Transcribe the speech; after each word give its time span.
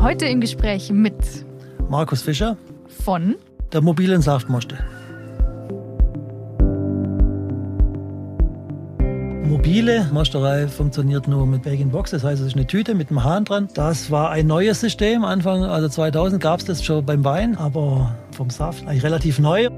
Heute 0.00 0.26
im 0.26 0.40
Gespräch 0.40 0.90
mit 0.92 1.14
Markus 1.88 2.22
Fischer 2.22 2.56
von 3.04 3.34
der 3.72 3.80
mobilen 3.80 4.22
Saftmoste. 4.22 4.78
Mobile 9.44 10.08
Mosterei 10.12 10.68
funktioniert 10.68 11.26
nur 11.26 11.46
mit 11.46 11.64
Bag-in-Box, 11.64 12.12
das 12.12 12.22
heißt, 12.22 12.40
es 12.40 12.48
ist 12.48 12.54
eine 12.54 12.66
Tüte 12.66 12.94
mit 12.94 13.10
einem 13.10 13.24
Hahn 13.24 13.44
dran. 13.44 13.68
Das 13.74 14.12
war 14.12 14.30
ein 14.30 14.46
neues 14.46 14.80
System. 14.80 15.24
Anfang, 15.24 15.64
also 15.64 15.88
2000 15.88 16.40
gab 16.40 16.60
es 16.60 16.66
das 16.66 16.84
schon 16.84 17.04
beim 17.04 17.24
Wein, 17.24 17.56
aber 17.56 18.14
vom 18.30 18.50
Saft 18.50 18.86
eigentlich 18.86 19.02
relativ 19.02 19.40
neu. 19.40 19.68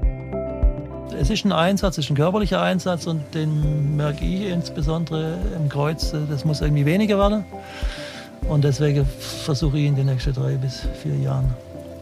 Es 1.19 1.31
ist 1.31 1.45
ein 1.45 1.51
Einsatz, 1.51 1.97
es 1.97 2.05
ist 2.05 2.11
ein 2.11 2.15
körperlicher 2.15 2.61
Einsatz 2.61 3.07
und 3.07 3.21
den 3.33 3.95
merke 3.95 4.23
ich 4.23 4.49
insbesondere 4.49 5.37
im 5.57 5.67
Kreuz, 5.67 6.13
das 6.29 6.45
muss 6.45 6.61
irgendwie 6.61 6.85
weniger 6.85 7.17
werden. 7.17 7.43
Und 8.51 8.65
deswegen 8.65 9.05
versuche 9.05 9.77
ich 9.79 9.85
in 9.85 9.95
den 9.95 10.07
nächsten 10.07 10.33
drei 10.33 10.55
bis 10.55 10.85
vier 11.01 11.15
Jahren 11.15 11.45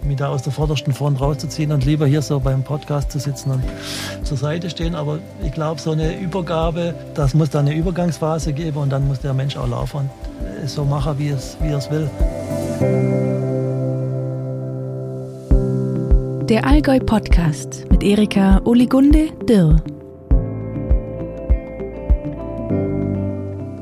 mich 0.02 0.16
da 0.18 0.30
aus 0.30 0.42
der 0.42 0.52
vordersten 0.52 0.94
Front 0.94 1.22
rauszuziehen 1.22 1.72
und 1.72 1.86
lieber 1.86 2.08
hier 2.08 2.24
so 2.24 2.40
beim 2.40 2.64
Podcast 2.64 3.12
zu 3.12 3.20
sitzen 3.20 3.52
und 3.52 3.64
zur 4.24 4.36
Seite 4.36 4.68
stehen. 4.72 4.96
Aber 4.96 5.20
ich 5.46 5.52
glaube, 5.52 5.80
so 5.80 5.92
eine 5.92 6.20
Übergabe, 6.20 6.96
das 7.14 7.36
muss 7.36 7.52
dann 7.52 7.68
eine 7.68 7.76
Übergangsphase 7.76 8.54
geben 8.54 8.78
und 8.78 8.90
dann 8.90 9.08
muss 9.08 9.20
der 9.20 9.36
Mensch 9.36 9.58
auch 9.58 9.68
laufen 9.68 9.98
und 9.98 10.10
es 10.66 10.74
so 10.74 10.86
machen, 10.86 11.20
wie 11.20 11.30
es, 11.30 11.56
wie 11.62 11.68
er 11.68 11.78
es 11.78 11.92
will. 11.92 12.10
Der 16.50 16.66
Allgäu 16.66 17.00
Podcast 17.00 17.86
mit 17.92 18.02
Erika 18.02 18.60
Oligunde 18.66 19.28
Dirr. 19.48 19.76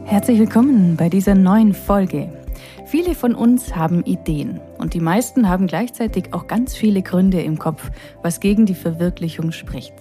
Herzlich 0.04 0.40
willkommen 0.40 0.98
bei 0.98 1.08
dieser 1.08 1.34
neuen 1.34 1.74
Folge. 1.74 2.37
Viele 2.86 3.16
von 3.16 3.36
uns 3.36 3.76
haben 3.76 4.04
Ideen 4.04 4.60
und 4.78 4.94
die 4.94 5.00
meisten 5.00 5.50
haben 5.50 5.68
gleichzeitig 5.68 6.34
auch 6.34 6.48
ganz 6.48 6.76
viele 6.76 7.02
Gründe 7.02 7.42
im 7.42 7.60
Kopf, 7.60 7.92
was 8.22 8.40
gegen 8.40 8.66
die 8.66 8.76
Verwirklichung 8.76 9.52
spricht. 9.52 9.94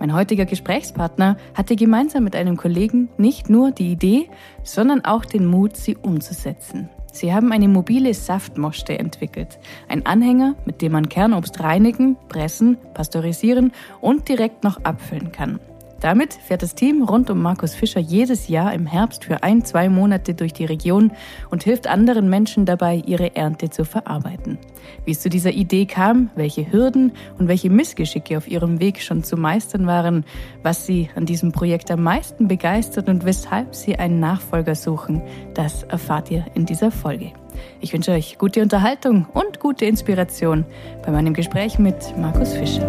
Mein 0.00 0.14
heutiger 0.14 0.44
Gesprächspartner 0.44 1.36
hatte 1.54 1.74
gemeinsam 1.76 2.24
mit 2.24 2.36
einem 2.36 2.56
Kollegen 2.56 3.08
nicht 3.16 3.50
nur 3.50 3.72
die 3.72 3.90
Idee, 3.90 4.28
sondern 4.62 5.04
auch 5.04 5.24
den 5.24 5.46
Mut, 5.46 5.76
sie 5.76 5.96
umzusetzen. 5.96 6.88
Sie 7.12 7.32
haben 7.32 7.52
eine 7.52 7.68
mobile 7.68 8.14
Saftmoste 8.14 8.98
entwickelt. 8.98 9.58
Ein 9.88 10.06
Anhänger, 10.06 10.54
mit 10.66 10.82
dem 10.82 10.92
man 10.92 11.08
Kernobst 11.08 11.58
reinigen, 11.60 12.16
pressen, 12.28 12.76
pasteurisieren 12.94 13.72
und 14.00 14.28
direkt 14.28 14.62
noch 14.62 14.84
abfüllen 14.84 15.32
kann. 15.32 15.58
Damit 16.00 16.34
fährt 16.34 16.62
das 16.62 16.76
Team 16.76 17.02
rund 17.02 17.28
um 17.28 17.42
Markus 17.42 17.74
Fischer 17.74 17.98
jedes 17.98 18.46
Jahr 18.46 18.72
im 18.72 18.86
Herbst 18.86 19.24
für 19.24 19.42
ein, 19.42 19.64
zwei 19.64 19.88
Monate 19.88 20.34
durch 20.34 20.52
die 20.52 20.64
Region 20.64 21.10
und 21.50 21.64
hilft 21.64 21.88
anderen 21.88 22.30
Menschen 22.30 22.66
dabei, 22.66 23.02
ihre 23.04 23.34
Ernte 23.34 23.70
zu 23.70 23.84
verarbeiten. 23.84 24.58
Wie 25.04 25.10
es 25.10 25.20
zu 25.20 25.28
dieser 25.28 25.50
Idee 25.50 25.86
kam, 25.86 26.30
welche 26.36 26.70
Hürden 26.70 27.12
und 27.38 27.48
welche 27.48 27.68
Missgeschicke 27.68 28.36
auf 28.36 28.46
ihrem 28.46 28.78
Weg 28.78 29.02
schon 29.02 29.24
zu 29.24 29.36
meistern 29.36 29.86
waren, 29.86 30.24
was 30.62 30.86
sie 30.86 31.10
an 31.16 31.26
diesem 31.26 31.50
Projekt 31.50 31.90
am 31.90 32.04
meisten 32.04 32.46
begeistert 32.46 33.08
und 33.08 33.24
weshalb 33.24 33.74
sie 33.74 33.96
einen 33.96 34.20
Nachfolger 34.20 34.76
suchen, 34.76 35.20
das 35.54 35.82
erfahrt 35.82 36.30
ihr 36.30 36.46
in 36.54 36.64
dieser 36.64 36.92
Folge. 36.92 37.32
Ich 37.80 37.92
wünsche 37.92 38.12
euch 38.12 38.38
gute 38.38 38.62
Unterhaltung 38.62 39.26
und 39.34 39.58
gute 39.58 39.84
Inspiration 39.84 40.64
bei 41.04 41.10
meinem 41.10 41.34
Gespräch 41.34 41.80
mit 41.80 42.16
Markus 42.16 42.52
Fischer. 42.52 42.88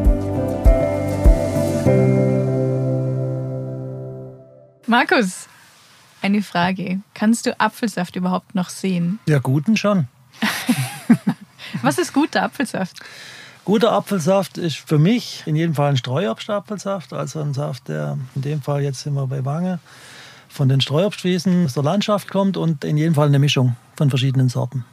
Markus, 4.90 5.48
eine 6.23 6.42
Frage. 6.42 7.02
Kannst 7.14 7.45
du 7.45 7.59
Apfelsaft 7.59 8.16
überhaupt 8.16 8.56
noch 8.56 8.70
sehen? 8.70 9.20
Ja, 9.28 9.38
guten 9.38 9.78
schon. 9.78 10.08
Was 11.84 12.00
ist 12.00 12.12
guter 12.12 12.42
Apfelsaft? 12.42 12.98
Guter 13.66 13.92
Apfelsaft 13.92 14.58
ist 14.58 14.78
für 14.78 14.98
mich 14.98 15.44
in 15.45 15.56
jedem 15.56 15.76
Fall 15.76 15.92
ein 15.92 15.98
Streuobstapfelsaft, 15.98 17.14
also 17.14 17.39
ein 17.39 17.54
Saft, 17.54 17.88
der 17.88 18.17
in 18.33 18.42
dem 18.42 18.64
Fall 18.64 18.82
jetzt 18.82 19.02
sind 19.02 19.14
wir 19.14 19.28
bei 19.28 19.45
Wange, 19.45 19.78
von 20.48 20.67
den 20.67 20.82
Streuobstwiesen 20.82 21.66
aus 21.66 21.76
der 21.76 21.83
Landschaft 21.83 22.32
kommt 22.32 22.58
und 22.58 22.83
in 22.83 22.98
jedem 22.98 23.14
Fall 23.14 23.28
eine 23.28 23.38
Mischung 23.38 23.76
von 23.95 24.10
verschiedenen 24.10 24.49
Sorten 24.49 24.86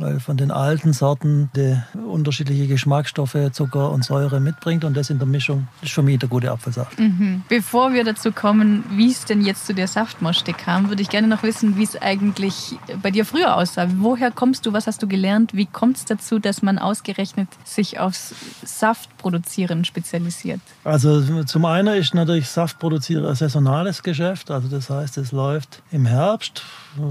weil 0.00 0.18
von 0.18 0.36
den 0.36 0.50
alten 0.50 0.92
Sorten 0.92 1.50
die 1.54 1.76
unterschiedliche 1.94 2.66
Geschmacksstoffe, 2.66 3.36
Zucker 3.52 3.90
und 3.92 4.04
Säure 4.04 4.40
mitbringt 4.40 4.84
und 4.84 4.96
das 4.96 5.10
in 5.10 5.18
der 5.18 5.28
Mischung 5.28 5.68
ist 5.82 5.92
für 5.92 6.02
mich 6.02 6.18
der 6.18 6.28
gute 6.28 6.50
Apfelsaft. 6.50 6.98
Mhm. 6.98 7.42
Bevor 7.48 7.92
wir 7.92 8.04
dazu 8.04 8.32
kommen, 8.32 8.84
wie 8.90 9.10
es 9.10 9.24
denn 9.24 9.42
jetzt 9.42 9.66
zu 9.66 9.74
der 9.74 9.86
Saftmoste 9.86 10.52
kam, 10.52 10.88
würde 10.88 11.02
ich 11.02 11.10
gerne 11.10 11.28
noch 11.28 11.42
wissen, 11.42 11.76
wie 11.76 11.84
es 11.84 12.00
eigentlich 12.00 12.76
bei 13.02 13.10
dir 13.10 13.24
früher 13.24 13.56
aussah. 13.56 13.86
Woher 13.98 14.30
kommst 14.30 14.66
du? 14.66 14.72
Was 14.72 14.86
hast 14.86 15.02
du 15.02 15.06
gelernt? 15.06 15.54
Wie 15.54 15.66
kommt 15.66 15.98
es 15.98 16.04
dazu, 16.04 16.38
dass 16.38 16.62
man 16.62 16.78
ausgerechnet 16.78 17.48
sich 17.64 17.98
aufs 18.00 18.34
Saftproduzieren 18.64 19.84
spezialisiert? 19.84 20.60
Also 20.84 21.44
zum 21.44 21.64
einen 21.66 21.94
ist 21.94 22.14
natürlich 22.14 22.48
Saftproduzieren 22.48 23.26
ein 23.26 23.34
saisonales 23.34 24.02
Geschäft. 24.02 24.50
Also 24.50 24.68
das 24.68 24.88
heißt, 24.88 25.18
es 25.18 25.32
läuft 25.32 25.82
im 25.92 26.06
Herbst 26.06 26.62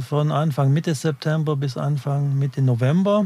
von 0.08 0.32
Anfang 0.32 0.74
Mitte 0.74 0.94
September 0.96 1.56
bis 1.56 1.78
Anfang 1.78 2.38
Mitte 2.38 2.62
November. 2.62 3.26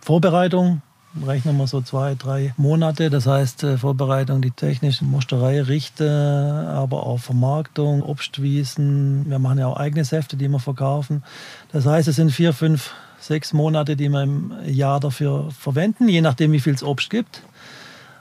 Vorbereitung 0.00 0.82
rechnen 1.26 1.56
wir 1.56 1.66
so 1.66 1.80
zwei, 1.80 2.14
drei 2.14 2.54
Monate. 2.56 3.10
Das 3.10 3.26
heißt 3.26 3.64
äh, 3.64 3.78
Vorbereitung, 3.78 4.42
die 4.42 4.50
technische 4.50 5.04
Mosterei, 5.04 5.62
Richte, 5.62 6.66
aber 6.68 7.06
auch 7.06 7.18
Vermarktung, 7.18 8.02
Obstwiesen. 8.02 9.28
Wir 9.28 9.38
machen 9.38 9.58
ja 9.58 9.66
auch 9.66 9.76
eigene 9.76 10.04
Säfte, 10.04 10.36
die 10.36 10.48
wir 10.48 10.60
verkaufen. 10.60 11.22
Das 11.72 11.86
heißt, 11.86 12.08
es 12.08 12.16
sind 12.16 12.30
vier, 12.30 12.52
fünf, 12.52 12.92
sechs 13.20 13.52
Monate, 13.52 13.96
die 13.96 14.08
wir 14.08 14.22
im 14.22 14.52
Jahr 14.66 15.00
dafür 15.00 15.48
verwenden, 15.50 16.08
je 16.08 16.20
nachdem, 16.20 16.52
wie 16.52 16.60
viel 16.60 16.74
es 16.74 16.82
Obst 16.82 17.10
gibt. 17.10 17.42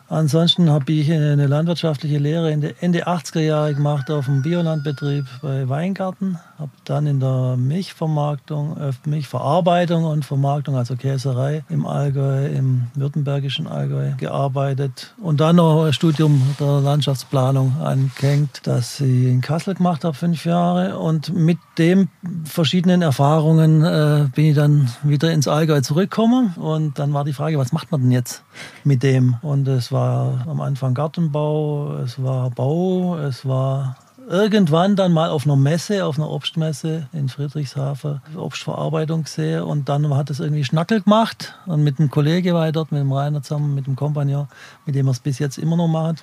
Ansonsten 0.10 0.70
habe 0.70 0.90
ich 0.94 1.12
eine 1.12 1.48
landwirtschaftliche 1.48 2.18
Lehre 2.18 2.50
Ende 2.50 3.08
80er 3.08 3.42
Jahre 3.42 3.74
gemacht 3.74 4.10
auf 4.10 4.26
dem 4.26 4.42
Biolandbetrieb 4.42 5.26
bei 5.42 5.68
Weingarten. 5.68 6.40
Habe 6.58 6.72
dann 6.86 7.08
in 7.08 7.20
der 7.20 7.58
Milchvermarktung, 7.58 8.78
äh, 8.78 8.92
Milchverarbeitung 9.04 10.06
und 10.06 10.24
Vermarktung, 10.24 10.78
also 10.78 10.96
Käserei 10.96 11.66
im 11.68 11.86
Allgäu, 11.86 12.48
im 12.48 12.84
württembergischen 12.96 13.68
Allgäu 13.68 14.14
gearbeitet. 14.18 15.14
Und 15.22 15.42
dann 15.42 15.58
noch 15.58 15.84
ein 15.84 15.92
Studium 15.94 16.42
der 16.58 16.80
Landschaftsplanung 16.80 17.76
angehängt, 17.82 18.62
das 18.64 19.02
ich 19.02 19.26
in 19.26 19.42
Kassel 19.42 19.76
gemacht 19.76 20.06
habe, 20.06 20.16
fünf 20.16 20.46
Jahre. 20.46 21.00
Und 21.00 21.34
mit 21.36 21.58
den 21.78 22.08
verschiedenen 22.46 23.02
Erfahrungen 23.02 23.84
äh, 23.84 24.30
bin 24.34 24.46
ich 24.46 24.56
dann 24.56 24.90
wieder 25.04 25.34
ins 25.34 25.50
Allgäu 25.50 25.82
zurückgekommen. 25.82 26.54
Und 26.56 26.98
dann 26.98 27.14
war 27.14 27.26
die 27.26 27.34
Frage, 27.34 27.58
was 27.58 27.74
macht 27.74 27.92
man 27.92 28.04
denn 28.04 28.12
jetzt 28.12 28.44
mit 28.86 29.04
dem? 29.04 29.36
Und 29.42 29.68
es 29.68 29.92
war 29.92 29.97
war 29.98 30.46
am 30.48 30.62
Anfang 30.62 30.94
Gartenbau, 30.94 31.98
es 32.04 32.22
war 32.22 32.52
Bau, 32.52 33.18
es 33.18 33.48
war 33.48 33.96
irgendwann 34.30 34.96
dann 34.96 35.12
mal 35.12 35.30
auf 35.30 35.46
einer 35.46 35.56
Messe, 35.56 36.06
auf 36.06 36.18
einer 36.18 36.30
Obstmesse 36.30 37.08
in 37.14 37.30
Friedrichshafen, 37.30 38.22
Obstverarbeitung 38.36 39.24
gesehen 39.24 39.64
und 39.64 39.90
dann 39.90 40.14
hat 40.16 40.30
es 40.30 40.40
irgendwie 40.40 40.64
Schnackel 40.64 41.02
gemacht 41.02 41.56
und 41.66 41.84
mit 41.84 42.00
einem 42.00 42.12
Kollege 42.12 42.54
war 42.54 42.68
ich 42.68 42.74
dort, 42.74 42.92
mit 42.92 43.02
dem 43.02 43.12
Rainer 43.12 43.42
zusammen, 43.42 43.74
mit 43.74 43.88
dem 43.88 43.96
Kompagnon, 43.96 44.48
mit 44.86 44.96
dem 44.96 45.08
wir 45.08 45.12
es 45.12 45.20
bis 45.20 45.40
jetzt 45.40 45.58
immer 45.58 45.78
noch 45.78 45.88
machen. 45.88 46.18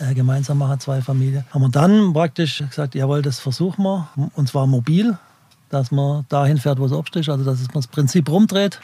Äh, 0.00 0.14
gemeinsam 0.14 0.58
machen 0.58 0.80
zwei 0.80 1.00
Familien. 1.00 1.44
Haben 1.52 1.62
wir 1.62 1.68
dann 1.70 2.12
praktisch 2.12 2.58
gesagt, 2.58 2.94
jawohl, 2.94 3.22
das 3.22 3.38
versuchen 3.38 3.82
wir 3.84 4.08
und 4.34 4.48
zwar 4.48 4.66
mobil, 4.66 5.16
dass 5.70 5.90
man 5.90 6.26
dahin 6.28 6.58
fährt, 6.58 6.78
wo 6.78 6.86
es 6.86 6.92
Obst 6.92 7.16
ist, 7.16 7.28
also 7.30 7.44
dass 7.44 7.60
man 7.60 7.74
das 7.74 7.86
Prinzip 7.86 8.28
rumdreht 8.28 8.80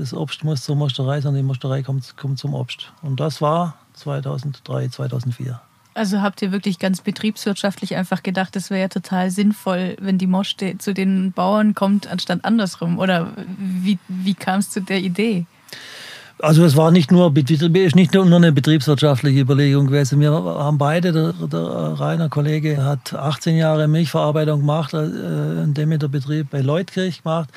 das 0.00 0.14
Obst 0.14 0.44
muss 0.44 0.64
zur 0.64 0.76
Mosterei, 0.76 1.20
sondern 1.20 1.42
die 1.42 1.46
Mosterei 1.46 1.82
kommt, 1.82 2.16
kommt 2.16 2.38
zum 2.38 2.54
Obst. 2.54 2.92
Und 3.02 3.20
das 3.20 3.40
war 3.40 3.76
2003, 3.94 4.88
2004. 4.88 5.60
Also 5.92 6.22
habt 6.22 6.40
ihr 6.40 6.52
wirklich 6.52 6.78
ganz 6.78 7.00
betriebswirtschaftlich 7.00 7.96
einfach 7.96 8.22
gedacht, 8.22 8.56
es 8.56 8.70
wäre 8.70 8.80
ja 8.80 8.88
total 8.88 9.30
sinnvoll, 9.30 9.96
wenn 10.00 10.18
die 10.18 10.26
Moste 10.26 10.78
zu 10.78 10.94
den 10.94 11.32
Bauern 11.32 11.74
kommt, 11.74 12.06
anstatt 12.06 12.44
andersrum? 12.44 12.98
Oder 12.98 13.32
wie, 13.58 13.98
wie 14.08 14.34
kam 14.34 14.60
es 14.60 14.70
zu 14.70 14.80
der 14.80 15.00
Idee? 15.00 15.46
Also 16.38 16.64
es 16.64 16.76
war 16.76 16.90
nicht 16.90 17.10
nur, 17.10 17.30
nicht 17.30 18.14
nur 18.14 18.24
eine 18.24 18.52
betriebswirtschaftliche 18.52 19.40
Überlegung 19.40 19.88
gewesen. 19.88 20.20
Wir 20.20 20.32
haben 20.32 20.78
beide, 20.78 21.12
der, 21.12 21.32
der 21.32 21.60
Rainer 21.60 22.30
Kollege 22.30 22.82
hat 22.82 23.12
18 23.12 23.56
Jahre 23.56 23.88
Milchverarbeitung 23.88 24.60
gemacht, 24.60 24.94
äh, 24.94 25.04
in 25.64 25.74
dem 25.74 25.98
der 25.98 26.08
Betrieb 26.08 26.48
bei 26.50 26.60
Leutkirch 26.60 27.22
gemacht. 27.22 27.50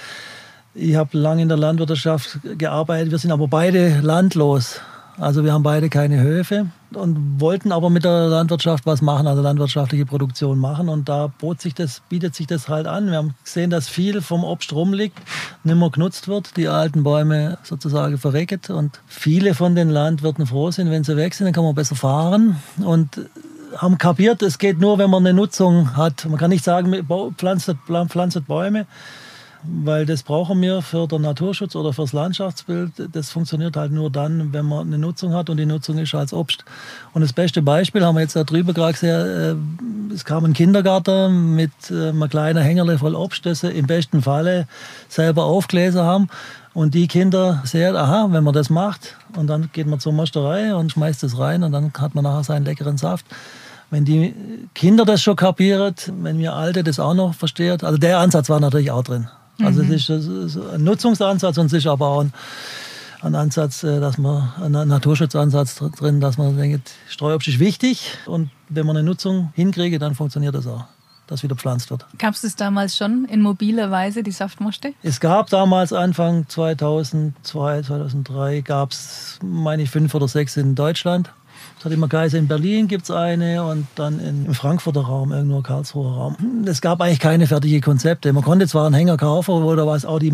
Ich 0.75 0.95
habe 0.95 1.15
lange 1.17 1.43
in 1.43 1.49
der 1.49 1.57
Landwirtschaft 1.57 2.39
gearbeitet. 2.57 3.11
Wir 3.11 3.19
sind 3.19 3.31
aber 3.31 3.47
beide 3.47 3.99
landlos. 4.01 4.81
Also 5.19 5.43
wir 5.43 5.53
haben 5.53 5.61
beide 5.61 5.89
keine 5.89 6.21
Höfe 6.21 6.65
und 6.95 7.39
wollten 7.39 7.71
aber 7.71 7.91
mit 7.91 8.03
der 8.03 8.27
Landwirtschaft 8.27 8.87
was 8.87 9.03
machen, 9.03 9.27
also 9.27 9.43
landwirtschaftliche 9.43 10.07
Produktion 10.07 10.57
machen. 10.57 10.89
Und 10.89 11.07
da 11.07 11.27
bot 11.27 11.61
sich 11.61 11.75
das, 11.75 12.01
bietet 12.09 12.33
sich 12.33 12.47
das 12.47 12.67
halt 12.67 12.87
an. 12.87 13.11
Wir 13.11 13.17
haben 13.17 13.35
gesehen, 13.43 13.69
dass 13.69 13.87
viel 13.87 14.21
vom 14.21 14.43
Obst 14.43 14.73
rumliegt, 14.73 15.19
nicht 15.63 15.77
mehr 15.77 15.89
genutzt 15.91 16.27
wird, 16.27 16.57
die 16.57 16.67
alten 16.67 17.03
Bäume 17.03 17.59
sozusagen 17.61 18.17
verrecket. 18.17 18.71
Und 18.71 18.99
viele 19.05 19.53
von 19.53 19.75
den 19.75 19.91
Landwirten 19.91 20.47
froh 20.47 20.71
sind, 20.71 20.89
wenn 20.89 21.03
sie 21.03 21.15
weg 21.15 21.35
sind, 21.35 21.45
dann 21.45 21.53
kann 21.53 21.63
man 21.63 21.75
besser 21.75 21.95
fahren. 21.95 22.55
Und 22.83 23.21
haben 23.77 23.99
kapiert, 23.99 24.41
es 24.41 24.57
geht 24.57 24.79
nur, 24.79 24.97
wenn 24.97 25.11
man 25.11 25.25
eine 25.25 25.35
Nutzung 25.35 25.95
hat. 25.95 26.25
Man 26.25 26.39
kann 26.39 26.49
nicht 26.49 26.63
sagen, 26.63 27.07
pflanzt, 27.37 27.71
pflanzt 27.85 28.47
Bäume, 28.47 28.87
weil 29.65 30.05
das 30.05 30.23
brauchen 30.23 30.61
wir 30.61 30.81
für 30.81 31.07
den 31.07 31.21
Naturschutz 31.21 31.75
oder 31.75 31.93
fürs 31.93 32.13
Landschaftsbild. 32.13 32.91
Das 33.11 33.31
funktioniert 33.31 33.77
halt 33.77 33.91
nur 33.91 34.09
dann, 34.09 34.51
wenn 34.53 34.65
man 34.65 34.87
eine 34.87 34.97
Nutzung 34.97 35.33
hat 35.33 35.49
und 35.49 35.57
die 35.57 35.65
Nutzung 35.65 35.97
ist 35.97 36.13
als 36.15 36.33
Obst. 36.33 36.65
Und 37.13 37.21
das 37.21 37.33
beste 37.33 37.61
Beispiel 37.61 38.05
haben 38.05 38.15
wir 38.15 38.21
jetzt 38.21 38.35
da 38.35 38.43
drüber 38.43 38.73
gerade 38.73 38.93
gesehen. 38.93 39.61
Äh, 40.11 40.13
es 40.13 40.25
kam 40.25 40.45
ein 40.45 40.53
Kindergarten 40.53 41.55
mit 41.55 41.71
äh, 41.89 42.09
einem 42.09 42.29
kleinen 42.29 42.61
Hängerle 42.61 42.97
voll 42.97 43.15
Obst, 43.15 43.45
das 43.45 43.61
sie 43.61 43.71
im 43.71 43.87
besten 43.87 44.21
Falle 44.21 44.67
selber 45.07 45.45
aufgelesen 45.45 46.01
haben. 46.01 46.27
Und 46.73 46.93
die 46.93 47.07
Kinder 47.07 47.61
sehen, 47.65 47.95
aha, 47.95 48.27
wenn 48.31 48.43
man 48.43 48.53
das 48.53 48.69
macht, 48.69 49.15
und 49.37 49.47
dann 49.47 49.69
geht 49.73 49.87
man 49.87 49.99
zur 49.99 50.11
Mosterei 50.11 50.75
und 50.75 50.91
schmeißt 50.91 51.23
es 51.23 51.37
rein 51.37 51.63
und 51.63 51.71
dann 51.71 51.91
hat 51.97 52.15
man 52.15 52.23
nachher 52.23 52.43
seinen 52.43 52.65
leckeren 52.65 52.97
Saft. 52.97 53.25
Wenn 53.91 54.05
die 54.05 54.33
Kinder 54.73 55.05
das 55.05 55.21
schon 55.21 55.35
kapieren, 55.35 55.93
wenn 56.21 56.39
wir 56.39 56.53
Alte 56.53 56.83
das 56.83 56.99
auch 56.99 57.13
noch 57.13 57.35
verstehen, 57.35 57.79
also 57.83 57.97
der 57.97 58.17
Ansatz 58.17 58.49
war 58.49 58.59
natürlich 58.59 58.89
auch 58.89 59.03
drin. 59.03 59.27
Also 59.59 59.83
mhm. 59.83 59.91
es 59.91 60.09
ist 60.09 60.57
ein 60.57 60.83
Nutzungsansatz 60.83 61.57
und 61.57 61.71
ist 61.71 61.87
aber 61.87 62.07
auch 62.07 62.21
ein, 62.21 62.33
ein 63.21 63.35
Ansatz, 63.35 63.83
äh, 63.83 63.99
dass 63.99 64.17
man, 64.17 64.51
ein 64.61 64.87
Naturschutzansatz 64.87 65.75
drin, 65.97 66.19
dass 66.19 66.37
man 66.37 66.57
denkt, 66.57 66.91
Streuobst 67.07 67.47
ist 67.47 67.59
wichtig 67.59 68.17
und 68.25 68.49
wenn 68.69 68.85
man 68.85 68.97
eine 68.97 69.05
Nutzung 69.05 69.51
hinkriege, 69.55 69.99
dann 69.99 70.15
funktioniert 70.15 70.55
das 70.55 70.67
auch 70.67 70.85
das 71.27 71.43
wieder 71.43 71.55
pflanzt 71.55 71.89
wird. 71.89 72.05
Gab 72.17 72.33
es 72.33 72.55
damals 72.55 72.97
schon 72.97 73.25
in 73.25 73.41
mobiler 73.41 73.91
Weise, 73.91 74.23
die 74.23 74.31
Saftmoste? 74.31 74.93
Es 75.03 75.19
gab 75.19 75.49
damals 75.49 75.93
Anfang 75.93 76.47
2002, 76.47 77.83
2003, 77.83 78.61
gab 78.61 78.91
es, 78.91 79.39
meine 79.41 79.83
ich, 79.83 79.89
fünf 79.89 80.13
oder 80.13 80.27
sechs 80.27 80.57
in 80.57 80.75
Deutschland. 80.75 81.31
Es 81.83 81.85
hat 81.85 81.91
immer 81.91 82.07
geheißen, 82.07 82.39
in 82.39 82.47
Berlin 82.47 82.87
gibt 82.87 83.03
es 83.03 83.11
eine 83.11 83.63
und 83.63 83.87
dann 83.95 84.19
im 84.19 84.53
Frankfurter 84.53 85.01
Raum, 85.01 85.33
irgendwo 85.33 85.61
Karlsruher 85.61 86.13
Raum. 86.13 86.37
Es 86.65 86.79
gab 86.79 87.01
eigentlich 87.01 87.19
keine 87.19 87.45
fertigen 87.45 87.81
Konzepte. 87.81 88.31
Man 88.31 88.43
konnte 88.43 88.67
zwar 88.67 88.85
einen 88.85 88.95
Hänger 88.95 89.17
kaufen, 89.17 89.61
wo 89.63 89.75
da 89.75 89.85
was 89.85 90.05
auch 90.05 90.19
die, 90.19 90.31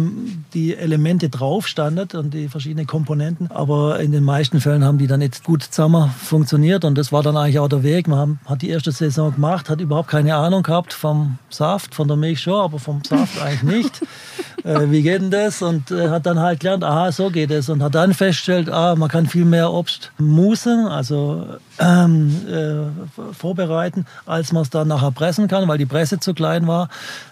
die 0.53 0.75
Elemente 0.75 1.29
drauf 1.29 1.67
standet 1.67 2.13
und 2.13 2.35
die 2.35 2.49
verschiedenen 2.49 2.85
Komponenten, 2.85 3.49
aber 3.49 3.99
in 3.99 4.11
den 4.11 4.23
meisten 4.23 4.61
Fällen 4.61 4.83
haben 4.83 4.99
die 4.99 5.07
dann 5.07 5.21
nicht 5.21 5.43
gut 5.43 5.63
zusammen 5.63 6.11
funktioniert 6.11 6.85
und 6.85 6.97
das 6.99 7.11
war 7.11 7.23
dann 7.23 7.35
eigentlich 7.35 7.57
auch 7.57 7.67
der 7.67 7.81
Weg. 7.81 8.07
Man 8.07 8.19
haben, 8.19 8.39
hat 8.45 8.61
die 8.61 8.69
erste 8.69 8.91
Saison 8.91 9.33
gemacht, 9.33 9.69
hat 9.69 9.81
überhaupt 9.81 10.09
keine 10.09 10.35
Ahnung 10.35 10.61
gehabt 10.61 10.93
vom 10.93 11.39
Saft, 11.49 11.95
von 11.95 12.07
der 12.07 12.17
Milch 12.17 12.41
schon, 12.41 12.61
aber 12.61 12.77
vom 12.77 13.03
Saft 13.03 13.41
eigentlich 13.41 13.63
nicht. 13.63 14.01
äh, 14.69 14.91
wie 14.91 15.01
geht 15.01 15.21
denn 15.21 15.31
das? 15.31 15.61
Und 15.61 15.89
äh, 15.89 16.09
hat 16.09 16.25
dann 16.25 16.39
halt 16.39 16.59
gelernt, 16.59 16.83
aha, 16.83 17.11
so 17.11 17.29
geht 17.29 17.49
es 17.49 17.69
und 17.69 17.81
hat 17.81 17.95
dann 17.95 18.13
festgestellt, 18.13 18.69
ah, 18.69 18.95
man 18.95 19.09
kann 19.09 19.25
viel 19.25 19.45
mehr 19.45 19.71
Obst 19.71 20.11
musen, 20.19 20.85
also 20.85 21.45
ähm, 21.79 22.35
äh, 22.47 23.33
vorbereiten, 23.33 24.05
als 24.27 24.51
man 24.51 24.61
es 24.61 24.69
dann 24.69 24.87
nachher 24.87 25.11
pressen 25.11 25.47
kann, 25.47 25.67
weil 25.67 25.79
die 25.79 25.87
Presse 25.87 26.19
zu 26.19 26.33
klein 26.35 26.67
war. 26.67 26.89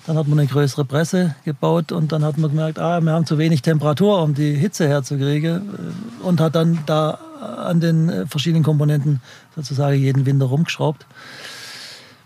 Dann 0.07 0.17
hat 0.17 0.27
man 0.27 0.39
eine 0.39 0.47
größere 0.47 0.85
Presse 0.85 1.35
gebaut 1.45 1.91
und 1.91 2.11
dann 2.11 2.23
hat 2.23 2.37
man 2.37 2.49
gemerkt, 2.49 2.79
ah, 2.79 2.99
wir 3.01 3.11
haben 3.11 3.27
zu 3.27 3.37
wenig 3.37 3.61
Temperatur, 3.61 4.23
um 4.23 4.33
die 4.33 4.55
Hitze 4.55 4.87
herzukriegen 4.87 5.55
äh, 5.55 6.25
und 6.25 6.41
hat 6.41 6.55
dann 6.55 6.79
da 6.87 7.19
an 7.39 7.79
den 7.79 8.09
äh, 8.09 8.25
verschiedenen 8.25 8.63
Komponenten 8.63 9.21
sozusagen 9.55 9.99
jeden 9.99 10.25
Winter 10.25 10.47
rumgeschraubt, 10.47 11.05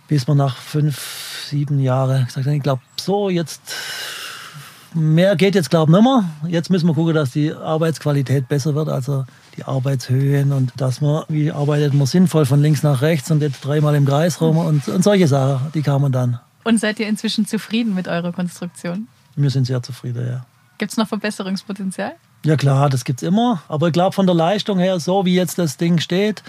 bis 0.07 0.27
man 0.27 0.37
nach 0.37 0.55
fünf, 0.55 1.47
sieben 1.49 1.79
Jahren 1.79 2.27
gesagt 2.27 2.45
hat, 2.45 2.53
ich 2.53 2.63
glaube, 2.63 2.81
so 2.97 3.29
jetzt 3.29 3.73
mehr 4.93 5.35
geht 5.35 5.55
jetzt, 5.55 5.69
glaube 5.69 5.91
ich, 5.91 5.97
nicht 5.97 6.03
mehr. 6.03 6.51
Jetzt 6.51 6.69
müssen 6.69 6.87
wir 6.87 6.93
gucken, 6.93 7.13
dass 7.13 7.31
die 7.31 7.53
Arbeitsqualität 7.53 8.47
besser 8.47 8.75
wird, 8.75 8.89
also 8.89 9.25
die 9.57 9.63
Arbeitshöhen 9.63 10.51
und 10.51 10.71
dass 10.77 11.01
man, 11.01 11.23
wie 11.29 11.51
arbeitet 11.51 11.93
man 11.93 12.07
sinnvoll 12.07 12.45
von 12.45 12.61
links 12.61 12.83
nach 12.83 13.01
rechts 13.01 13.31
und 13.31 13.41
jetzt 13.41 13.61
dreimal 13.65 13.95
im 13.95 14.05
Kreis 14.05 14.41
rum 14.41 14.57
und, 14.57 14.87
und 14.87 15.03
solche 15.03 15.27
Sachen, 15.27 15.71
die 15.73 15.81
kamen 15.81 16.11
dann. 16.11 16.39
Und 16.63 16.79
seid 16.79 16.99
ihr 16.99 17.07
inzwischen 17.07 17.47
zufrieden 17.47 17.95
mit 17.95 18.07
eurer 18.07 18.31
Konstruktion? 18.31 19.07
Wir 19.35 19.49
sind 19.49 19.65
sehr 19.65 19.81
zufrieden, 19.81 20.27
ja. 20.27 20.45
Gibt 20.77 20.91
es 20.91 20.97
noch 20.97 21.07
Verbesserungspotenzial? 21.07 22.13
Ja 22.43 22.55
klar, 22.55 22.89
das 22.89 23.05
gibt 23.05 23.21
es 23.21 23.27
immer. 23.27 23.61
Aber 23.67 23.87
ich 23.87 23.93
glaube 23.93 24.13
von 24.13 24.25
der 24.25 24.35
Leistung 24.35 24.79
her, 24.79 24.99
so 24.99 25.25
wie 25.25 25.35
jetzt 25.35 25.59
das 25.59 25.77
Ding 25.77 25.99
steht, 25.99 26.41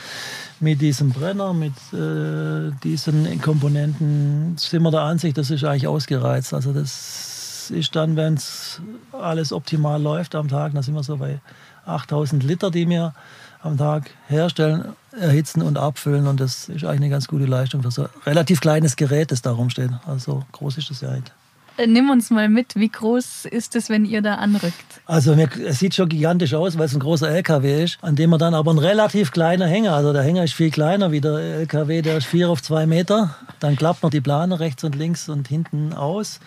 mit 0.59 0.81
diesem 0.81 1.11
Brenner, 1.11 1.53
mit 1.53 1.75
äh, 1.93 2.73
diesen 2.83 3.41
Komponenten, 3.43 4.57
sind 4.57 4.83
wir 4.83 4.91
der 4.91 5.01
Ansicht, 5.01 5.37
das 5.37 5.51
ist 5.51 5.65
eigentlich 5.65 5.87
ausgereizt. 5.87 6.55
Also 6.55 6.73
das 6.73 7.32
ist 7.73 7.97
dann, 7.97 8.17
wenn 8.17 8.35
es 8.35 8.81
alles 9.13 9.53
optimal 9.53 10.01
läuft 10.01 10.35
am 10.35 10.49
Tag, 10.49 10.75
dann 10.75 10.83
sind 10.83 10.95
wir 10.95 11.03
so 11.03 11.17
bei 11.17 11.41
8000 11.87 12.43
Liter, 12.43 12.71
die 12.71 12.89
wir 12.89 13.15
am 13.63 13.77
Tag 13.77 14.11
herstellen, 14.29 14.93
erhitzen 15.19 15.63
und 15.63 15.79
abfüllen. 15.79 16.27
Und 16.27 16.41
das 16.41 16.69
ist 16.69 16.85
eigentlich 16.85 17.01
eine 17.01 17.11
ganz 17.11 17.29
gute 17.29 17.47
Leistung 17.47 17.83
für 17.83 17.91
so 17.91 18.03
ein 18.03 18.09
relativ 18.27 18.61
kleines 18.61 18.97
Gerät, 18.97 19.31
das 19.31 19.43
da 19.43 19.53
rumsteht. 19.53 19.91
Also 20.07 20.45
groß 20.53 20.79
ist 20.79 20.91
das 20.91 21.01
ja 21.01 21.13
nicht. 21.13 21.33
Äh, 21.77 21.87
nimm 21.87 22.11
uns 22.11 22.31
mal 22.31 22.49
mit, 22.49 22.77
wie 22.77 22.89
groß 22.89 23.47
ist 23.47 23.77
es, 23.77 23.89
wenn 23.89 24.05
ihr 24.05 24.21
da 24.21 24.35
anrückt? 24.35 25.01
Also 25.07 25.33
es 25.33 25.79
sieht 25.79 25.95
schon 25.95 26.09
gigantisch 26.09 26.55
aus, 26.55 26.77
weil 26.77 26.87
es 26.87 26.95
ein 26.95 27.01
großer 27.01 27.31
LKW 27.31 27.85
ist, 27.85 27.99
an 28.03 28.15
dem 28.15 28.31
man 28.31 28.39
dann 28.39 28.55
aber 28.55 28.73
ein 28.73 28.79
relativ 28.79 29.33
kleiner 29.33 29.67
Hänger, 29.67 29.95
also 29.95 30.13
der 30.13 30.23
Hänger 30.23 30.45
ist 30.45 30.55
viel 30.55 30.71
kleiner 30.71 31.13
wie 31.13 31.21
der 31.21 31.39
LKW, 31.39 32.03
der 32.03 32.19
ist 32.19 32.27
vier 32.27 32.51
auf 32.51 32.63
zwei 32.63 32.87
Meter. 32.87 33.35
Dann 33.61 33.77
klappt 33.77 34.03
man 34.03 34.11
die 34.11 34.21
Plane 34.21 34.61
rechts 34.61 34.85
und 34.85 34.97
links 34.97 35.29
und 35.29 35.49
hinten 35.49 35.93
aus. 35.95 36.41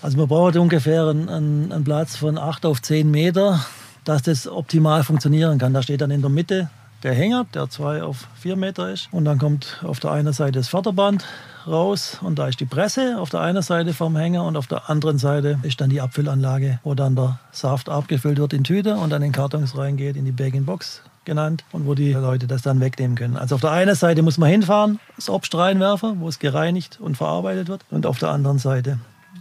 Also 0.00 0.16
man 0.16 0.28
braucht 0.28 0.56
ungefähr 0.56 1.08
einen, 1.08 1.28
einen, 1.28 1.84
Platz 1.84 2.16
von 2.16 2.38
8 2.38 2.66
auf 2.66 2.80
10 2.80 3.10
Meter, 3.10 3.64
dass 4.04 4.22
das 4.22 4.46
optimal 4.46 5.02
funktionieren 5.02 5.58
kann. 5.58 5.74
Da 5.74 5.82
steht 5.82 6.00
dann 6.00 6.12
in 6.12 6.20
der 6.20 6.30
Mitte 6.30 6.70
der 7.02 7.14
Hänger, 7.14 7.46
der 7.52 7.68
2 7.68 8.02
auf 8.02 8.28
4 8.36 8.54
Meter 8.56 8.90
ist. 8.90 9.08
Und 9.10 9.24
dann 9.24 9.38
kommt 9.38 9.82
auf 9.84 9.98
der 9.98 10.12
einen 10.12 10.32
Seite 10.32 10.52
das 10.52 10.68
Förderband 10.68 11.24
raus 11.66 12.18
und 12.22 12.38
da 12.38 12.46
ist 12.48 12.60
die 12.60 12.64
Presse 12.64 13.18
auf 13.18 13.30
der 13.30 13.40
einen 13.40 13.62
Seite 13.62 13.92
vom 13.92 14.16
Hänger 14.16 14.44
und 14.44 14.56
auf 14.56 14.68
der 14.68 14.88
anderen 14.88 15.18
Seite 15.18 15.58
ist 15.62 15.80
dann 15.80 15.90
die 15.90 16.00
Abfüllanlage, 16.00 16.78
wo 16.84 16.94
dann 16.94 17.16
der 17.16 17.40
Saft 17.50 17.88
abgefüllt 17.88 18.38
wird 18.38 18.52
in 18.52 18.64
Tüte 18.64 18.96
und 18.96 19.10
dann 19.10 19.22
in 19.22 19.32
Kartons 19.32 19.76
reingeht, 19.76 20.16
in 20.16 20.24
die 20.24 20.32
Bag-in-Box 20.32 21.02
genannt 21.24 21.64
und 21.72 21.86
wo 21.86 21.94
die 21.94 22.12
Leute 22.12 22.46
das 22.46 22.62
dann 22.62 22.80
wegnehmen 22.80 23.16
können. 23.16 23.36
Also 23.36 23.56
auf 23.56 23.60
der 23.60 23.72
einen 23.72 23.94
Seite 23.94 24.22
muss 24.22 24.38
man 24.38 24.48
hinfahren, 24.48 24.98
das 25.16 25.28
Obst 25.28 25.54
reinwerfen, 25.54 26.20
wo 26.20 26.28
es 26.28 26.38
gereinigt 26.38 26.98
und 27.00 27.16
verarbeitet 27.16 27.68
wird 27.68 27.84
und 27.90 28.06
auf 28.06 28.18
der 28.18 28.30
anderen 28.30 28.58
Seite 28.58 28.98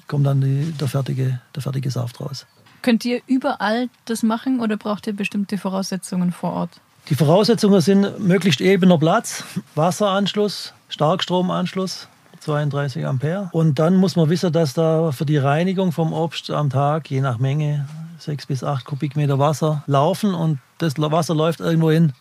kommt 0.08 0.26
dann 0.26 0.42
die, 0.42 0.72
der, 0.72 0.88
fertige, 0.88 1.40
der 1.56 1.62
fertige 1.62 1.92
Saft 1.92 2.20
raus. 2.20 2.46
Könnt 2.82 3.04
ihr 3.06 3.22
überall 3.28 3.90
das 4.06 4.24
machen 4.24 4.60
oder 4.60 4.78
braucht 4.78 5.08
ihr 5.08 5.14
bestimmte 5.14 5.58
Voraussetzungen 5.58 6.32
vor 6.32 6.54
Ort? 6.54 6.72
Die 7.10 7.16
Voraussetzungen 7.16 7.82
sind 7.82 8.20
möglichst 8.20 8.62
ebener 8.62 8.98
Platz, 8.98 9.44
Wasseranschluss, 9.76 10.74
Starkstromanschluss, 10.90 12.08
32 12.42 13.06
Ampere. 13.06 13.50
Und 13.54 13.80
dann 13.80 13.96
muss 13.96 14.16
man 14.16 14.30
wissen, 14.30 14.52
dass 14.52 14.74
da 14.74 15.12
für 15.12 15.26
die 15.26 15.38
Reinigung 15.38 15.92
vom 15.92 16.14
Obst 16.14 16.50
am 16.50 16.70
Tag, 16.70 17.10
je 17.10 17.22
nach 17.22 17.40
Menge, 17.40 17.88
6 18.20 18.46
bis 18.48 18.64
8 18.64 18.86
Kubikmeter 18.86 19.40
Wasser 19.40 19.84
laufen 19.88 20.34
und 20.34 20.60
das 20.78 20.98
Wasser 20.98 21.36
läuft 21.36 21.60
irgendwo 21.60 21.92
hin. 21.92 22.14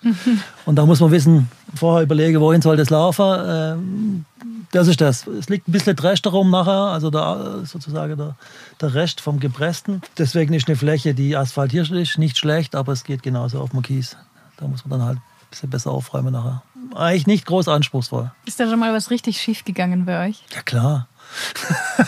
und 0.67 0.77
da 0.77 0.87
muss 0.87 1.01
man 1.01 1.11
wissen, 1.11 1.51
vorher 1.75 2.03
überlegen, 2.03 2.41
wohin 2.41 2.63
soll 2.63 2.77
das 2.77 2.91
laufen. 2.91 3.25
Ähm, 3.47 4.25
das 4.73 4.89
ist 4.89 5.01
das. 5.01 5.27
Es 5.27 5.49
liegt 5.49 5.69
ein 5.69 5.73
bisschen 5.73 5.99
Rest 5.99 6.27
darum 6.27 6.51
nachher, 6.51 6.73
also 6.73 7.11
der, 7.11 7.65
sozusagen 7.65 8.17
der, 8.17 8.37
der 8.81 8.95
Rest 8.95 9.21
vom 9.21 9.41
Gepressten. 9.41 10.03
Deswegen 10.19 10.55
ist 10.55 10.69
eine 10.69 10.77
Fläche, 10.77 11.15
die 11.15 11.37
asphaltiert 11.37 11.91
ist, 11.91 12.19
nicht 12.19 12.37
schlecht, 12.37 12.75
aber 12.75 12.93
es 12.93 13.05
geht 13.05 13.23
genauso 13.23 13.61
auf 13.61 13.71
dem 13.71 13.83
Kies. 13.83 14.17
Da 14.57 14.67
muss 14.67 14.85
man 14.85 14.99
dann 14.99 15.09
halt 15.09 15.19
ein 15.19 15.23
bisschen 15.51 15.71
besser 15.71 15.91
aufräumen 15.91 16.33
nachher. 16.33 16.63
Eigentlich 16.95 17.27
nicht 17.27 17.47
groß 17.47 17.69
anspruchsvoll. 17.69 18.31
Ist 18.45 18.59
da 18.61 18.69
schon 18.69 18.79
mal 18.79 18.93
was 18.93 19.11
richtig 19.11 19.41
schief 19.41 19.65
gegangen 19.65 20.05
bei 20.05 20.29
euch? 20.29 20.43
Ja, 20.55 20.63
klar. 20.63 21.09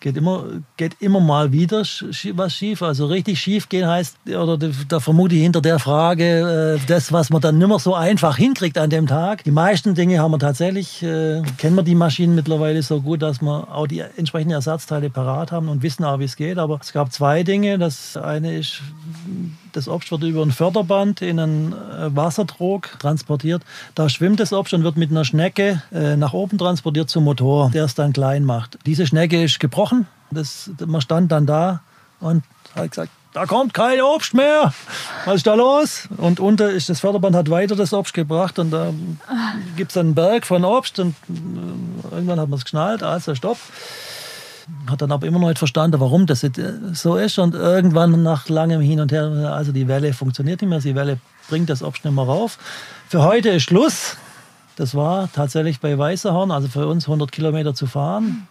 geht 0.01 0.17
immer, 0.17 0.45
geht 0.77 0.97
immer 1.01 1.21
mal 1.21 1.53
wieder 1.53 1.79
was 1.81 2.55
schief. 2.55 2.83
Also 2.83 3.07
richtig 3.07 3.41
schief 3.41 3.69
gehen 3.69 3.87
heißt, 3.87 4.17
oder 4.29 4.57
da 4.57 5.01
vermute 5.01 5.35
ich 5.35 5.43
hinter 5.43 5.61
der 5.61 5.79
Frage, 5.79 6.79
äh, 6.79 6.87
das, 6.87 7.13
was 7.13 7.31
man 7.31 7.41
dann 7.41 7.59
nicht 7.59 7.69
mehr 7.69 7.79
so 7.79 7.95
einfach 7.95 8.37
hinkriegt 8.37 8.79
an 8.79 8.91
dem 8.91 9.07
Tag. 9.07 9.45
Die 9.45 9.51
meisten 9.51 9.95
Dinge 9.95 10.21
haben 10.21 10.31
wir 10.31 10.39
tatsächlich, 10.39 11.03
äh, 11.03 11.43
kennen 11.57 11.77
wir 11.77 11.83
die 11.83 11.95
Maschinen 11.95 12.35
mittlerweile 12.35 12.83
so 12.83 13.01
gut, 13.01 13.23
dass 13.23 13.43
wir 13.43 13.75
auch 13.75 13.87
die 13.87 14.01
entsprechenden 14.01 14.55
Ersatzteile 14.55 15.11
parat 15.11 15.53
haben 15.53 15.69
und 15.69 15.83
wissen 15.83 16.05
auch, 16.05 16.19
wie 16.19 16.25
es 16.25 16.37
geht. 16.37 16.59
Aber 16.59 16.79
es 16.81 16.93
gab 16.93 17.13
zwei 17.13 17.43
Dinge. 17.43 17.79
Das 17.79 18.17
eine 18.17 18.57
ist, 18.57 18.81
das 19.73 19.89
Obst 19.89 20.11
wird 20.11 20.23
über 20.23 20.43
ein 20.43 20.53
Förderband 20.53 21.23
in 21.23 21.39
einen 21.39 21.73
äh, 21.73 22.15
Wassertrog 22.15 22.99
transportiert. 22.99 23.63
Da 23.95 24.09
schwimmt 24.09 24.41
das 24.41 24.53
Obst 24.53 24.75
und 24.75 24.85
wird 24.85 24.97
mit 24.97 25.11
einer 25.11 25.25
Schnecke 25.25 25.83
äh, 25.93 26.17
nach 26.17 26.33
oben 26.33 26.59
transportiert 26.59 27.11
zum 27.11 27.25
Motor, 27.25 27.71
der 27.71 27.85
es 27.85 27.95
dann 27.95 28.13
klein 28.13 28.45
macht. 28.45 28.79
Diese 28.87 29.07
Schnecke 29.07 29.43
ist 29.43 29.61
gebrochen. 29.61 30.07
Das, 30.31 30.71
man 30.85 31.01
stand 31.01 31.33
dann 31.33 31.47
da 31.47 31.81
und 32.21 32.45
hat 32.75 32.91
gesagt, 32.91 33.11
da 33.33 33.47
kommt 33.47 33.75
kein 33.75 34.01
Obst 34.01 34.35
mehr. 34.35 34.73
Was 35.25 35.37
ist 35.37 35.47
da 35.47 35.55
los? 35.55 36.09
Und 36.17 36.41
unter 36.41 36.71
ist 36.71 36.89
das 36.89 37.01
Förderband 37.01 37.37
hat 37.37 37.51
weiter 37.51 37.77
das 37.77 37.93
Obst 37.93 38.15
gebracht 38.15 38.59
und 38.59 38.71
da 38.71 38.93
gibt 39.77 39.91
es 39.91 39.97
einen 39.97 40.15
Berg 40.15 40.47
von 40.47 40.65
Obst 40.65 40.99
und 40.99 41.15
äh, 41.29 42.15
irgendwann 42.15 42.41
hat 42.41 42.49
man 42.49 42.59
es 42.59 42.65
geschnallt, 42.65 43.03
also 43.03 43.35
stopp 43.35 43.59
hat 44.89 45.03
dann 45.03 45.13
aber 45.13 45.27
immer 45.27 45.39
noch 45.39 45.49
nicht 45.49 45.59
verstanden, 45.59 46.01
warum 46.01 46.27
das 46.27 46.47
so 46.93 47.17
ist. 47.17 47.39
Und 47.39 47.55
irgendwann 47.55 48.23
nach 48.23 48.49
langem 48.49 48.81
Hin 48.81 49.01
und 49.01 49.13
Her, 49.13 49.53
also 49.53 49.73
die 49.73 49.89
Welle 49.89 50.13
funktioniert 50.13 50.63
nicht 50.63 50.69
mehr, 50.69 50.81
die 50.81 50.95
Welle 50.95 51.19
bringt 51.49 51.71
das 51.71 51.83
Obst 51.83 52.05
nicht 52.05 52.15
mehr 52.15 52.25
rauf. 52.25 52.59
Für 53.09 53.23
heute 53.23 53.51
ist 53.51 53.65
Schluss. 53.65 54.17
Das 54.77 54.95
war 54.95 55.29
tatsächlich 55.33 55.81
bei 55.81 55.99
Weißerhorn, 55.99 56.53
also 56.53 56.69
für 56.69 56.87
uns 56.87 57.07
100 57.07 57.33
Kilometer 57.33 57.75
zu 57.75 57.87
fahren. 57.87 58.47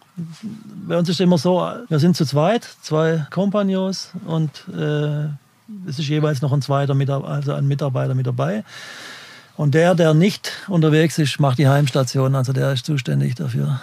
Bei 0.86 0.98
uns 0.98 1.08
ist 1.08 1.20
immer 1.20 1.38
so, 1.38 1.66
wir 1.88 1.98
sind 1.98 2.16
zu 2.18 2.26
zweit, 2.26 2.68
zwei 2.82 3.26
Kompagnons 3.30 4.10
und 4.26 4.50
äh, 4.68 5.24
es 5.88 5.98
ist 5.98 6.08
jeweils 6.08 6.42
noch 6.42 6.52
ein 6.52 6.60
zweiter 6.60 6.94
Mitarbeiter, 6.94 7.32
also 7.32 7.52
ein 7.54 7.66
Mitarbeiter 7.66 8.14
mit 8.14 8.26
dabei. 8.26 8.62
Und 9.56 9.74
der, 9.74 9.94
der 9.94 10.14
nicht 10.14 10.52
unterwegs 10.68 11.18
ist, 11.18 11.40
macht 11.40 11.58
die 11.58 11.66
Heimstation. 11.66 12.34
Also 12.34 12.52
der 12.52 12.72
ist 12.72 12.86
zuständig 12.86 13.34
dafür. 13.34 13.80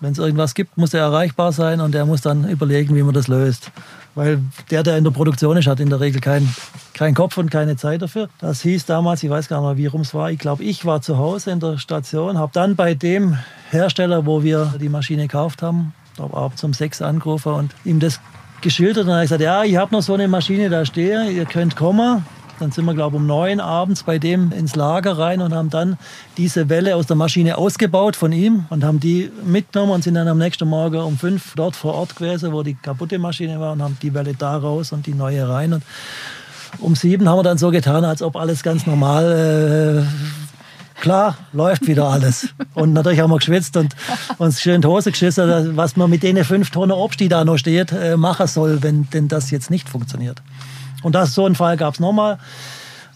Wenn 0.00 0.12
es 0.12 0.18
irgendwas 0.18 0.54
gibt, 0.54 0.76
muss 0.76 0.94
er 0.94 1.00
erreichbar 1.00 1.52
sein 1.52 1.80
und 1.80 1.92
der 1.92 2.04
muss 2.04 2.20
dann 2.20 2.48
überlegen, 2.48 2.94
wie 2.94 3.02
man 3.02 3.14
das 3.14 3.28
löst. 3.28 3.70
Weil 4.14 4.40
der, 4.70 4.82
der 4.82 4.96
in 4.96 5.04
der 5.04 5.10
Produktion 5.10 5.56
ist, 5.56 5.66
hat 5.66 5.80
in 5.80 5.90
der 5.90 6.00
Regel 6.00 6.20
keinen 6.20 6.54
kein 6.94 7.14
Kopf 7.14 7.36
und 7.36 7.50
keine 7.50 7.76
Zeit 7.76 8.00
dafür. 8.00 8.28
Das 8.40 8.62
hieß 8.62 8.86
damals, 8.86 9.22
ich 9.22 9.28
weiß 9.28 9.48
gar 9.48 9.60
nicht 9.60 9.68
mehr, 9.68 9.76
wie 9.76 9.86
rum 9.86 10.00
es 10.00 10.14
war. 10.14 10.30
Ich 10.30 10.38
glaube, 10.38 10.64
ich 10.64 10.86
war 10.86 11.02
zu 11.02 11.18
Hause 11.18 11.50
in 11.50 11.60
der 11.60 11.76
Station, 11.76 12.38
habe 12.38 12.52
dann 12.54 12.76
bei 12.76 12.94
dem 12.94 13.36
Hersteller, 13.70 14.24
wo 14.24 14.42
wir 14.42 14.74
die 14.80 14.88
Maschine 14.88 15.22
gekauft 15.22 15.62
haben, 15.62 15.92
auch 16.18 16.54
zum 16.54 16.72
sechs 16.72 17.02
angerufen 17.02 17.52
und 17.52 17.74
ihm 17.84 18.00
das 18.00 18.20
geschildert. 18.62 19.04
Und 19.04 19.12
habe 19.12 19.24
ich 19.24 19.28
gesagt, 19.28 19.42
ja, 19.42 19.64
ich 19.64 19.76
habe 19.76 19.94
noch 19.94 20.02
so 20.02 20.14
eine 20.14 20.28
Maschine 20.28 20.70
da 20.70 20.86
stehen, 20.86 21.30
ihr 21.30 21.44
könnt 21.44 21.76
kommen. 21.76 22.24
Dann 22.58 22.72
sind 22.72 22.84
wir, 22.84 22.94
glaube 22.94 23.16
ich, 23.16 23.20
um 23.20 23.26
neun 23.26 23.60
abends 23.60 24.02
bei 24.02 24.18
dem 24.18 24.52
ins 24.52 24.76
Lager 24.76 25.18
rein 25.18 25.40
und 25.40 25.54
haben 25.54 25.70
dann 25.70 25.98
diese 26.36 26.68
Welle 26.68 26.96
aus 26.96 27.06
der 27.06 27.16
Maschine 27.16 27.58
ausgebaut 27.58 28.16
von 28.16 28.32
ihm 28.32 28.66
und 28.70 28.84
haben 28.84 29.00
die 29.00 29.30
mitgenommen 29.44 29.92
und 29.92 30.04
sind 30.04 30.14
dann 30.14 30.28
am 30.28 30.38
nächsten 30.38 30.68
Morgen 30.68 31.00
um 31.00 31.18
fünf 31.18 31.54
dort 31.54 31.76
vor 31.76 31.94
Ort 31.94 32.16
gewesen, 32.16 32.52
wo 32.52 32.62
die 32.62 32.74
kaputte 32.74 33.18
Maschine 33.18 33.60
war 33.60 33.72
und 33.72 33.82
haben 33.82 33.98
die 34.00 34.14
Welle 34.14 34.34
da 34.34 34.56
raus 34.56 34.92
und 34.92 35.06
die 35.06 35.14
neue 35.14 35.48
rein. 35.48 35.74
Und 35.74 35.82
um 36.78 36.94
sieben 36.94 37.28
haben 37.28 37.38
wir 37.38 37.42
dann 37.42 37.58
so 37.58 37.70
getan, 37.70 38.04
als 38.04 38.22
ob 38.22 38.36
alles 38.36 38.62
ganz 38.62 38.86
normal 38.86 40.04
äh, 40.04 41.00
klar, 41.00 41.36
läuft 41.52 41.86
wieder 41.86 42.08
alles. 42.08 42.48
Und 42.74 42.92
natürlich 42.92 43.20
haben 43.20 43.30
wir 43.30 43.38
geschwitzt 43.38 43.76
und 43.76 43.94
uns 44.38 44.60
schön 44.60 44.80
die 44.80 44.88
Hose 44.88 45.10
geschissen, 45.10 45.76
was 45.76 45.96
man 45.96 46.10
mit 46.10 46.22
den 46.22 46.42
fünf 46.44 46.70
Tonnen 46.70 46.92
Obst, 46.92 47.20
die 47.20 47.28
da 47.28 47.44
noch 47.44 47.58
steht, 47.58 47.92
äh, 47.92 48.16
machen 48.16 48.46
soll, 48.46 48.82
wenn 48.82 49.08
denn 49.10 49.28
das 49.28 49.50
jetzt 49.50 49.70
nicht 49.70 49.88
funktioniert. 49.88 50.42
Und 51.06 51.14
das, 51.14 51.34
so 51.34 51.46
einen 51.46 51.54
Fall 51.54 51.76
gab 51.76 51.94
es 51.94 52.00
nochmal, 52.00 52.36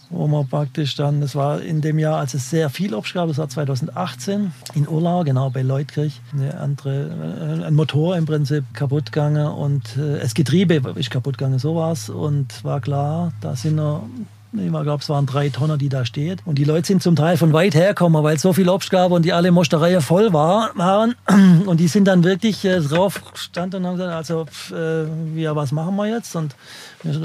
wo 0.09 0.25
man 0.25 0.47
praktisch 0.47 0.95
dann, 0.95 1.19
das 1.19 1.35
war 1.35 1.61
in 1.61 1.81
dem 1.81 1.99
Jahr, 1.99 2.19
als 2.19 2.33
es 2.33 2.49
sehr 2.49 2.69
viel 2.69 2.95
Obst 2.95 3.13
gab, 3.13 3.27
das 3.27 3.37
war 3.37 3.49
2018 3.49 4.53
in 4.75 4.87
Urlau, 4.87 5.25
genau 5.25 5.49
bei 5.49 5.61
Leutkirch, 5.61 6.21
eine 6.31 6.57
andere, 6.57 7.59
äh, 7.61 7.65
ein 7.65 7.73
Motor 7.73 8.15
im 8.15 8.25
Prinzip 8.25 8.63
kaputt 8.73 9.11
gegangen 9.11 9.45
und 9.45 9.97
äh, 9.97 10.19
das 10.21 10.33
Getriebe 10.35 10.75
ist 10.95 11.11
kaputt 11.11 11.37
gegangen, 11.37 11.59
so 11.59 11.75
war 11.75 11.91
es. 11.91 12.09
Und 12.09 12.63
war 12.63 12.79
klar, 12.79 13.33
da 13.41 13.57
sind 13.57 13.75
noch 13.75 14.05
ich 14.53 14.69
glaube, 14.69 14.97
es 15.01 15.07
waren 15.07 15.25
drei 15.25 15.47
Tonnen, 15.49 15.79
die 15.79 15.87
da 15.87 16.03
stehen. 16.03 16.39
Und 16.43 16.55
die 16.55 16.65
Leute 16.65 16.87
sind 16.87 17.01
zum 17.01 17.15
Teil 17.15 17.37
von 17.37 17.53
weit 17.53 17.73
hergekommen, 17.73 18.21
weil 18.21 18.35
es 18.35 18.41
so 18.41 18.51
viel 18.51 18.67
Obst 18.67 18.89
gab 18.89 19.11
und 19.11 19.23
die 19.23 19.31
alle 19.31 19.49
Mostereien 19.51 20.01
voll 20.01 20.33
war, 20.33 20.71
waren. 20.75 21.15
Und 21.65 21.79
die 21.79 21.87
sind 21.87 22.05
dann 22.05 22.23
wirklich 22.23 22.65
äh, 22.65 22.81
drauf 22.81 23.21
gestanden 23.31 23.81
und 23.81 23.87
haben 23.87 23.97
gesagt, 23.97 24.13
also, 24.13 24.45
äh, 24.75 25.41
ja, 25.41 25.55
was 25.55 25.71
machen 25.71 25.95
wir 25.95 26.07
jetzt? 26.07 26.35
Und 26.35 26.55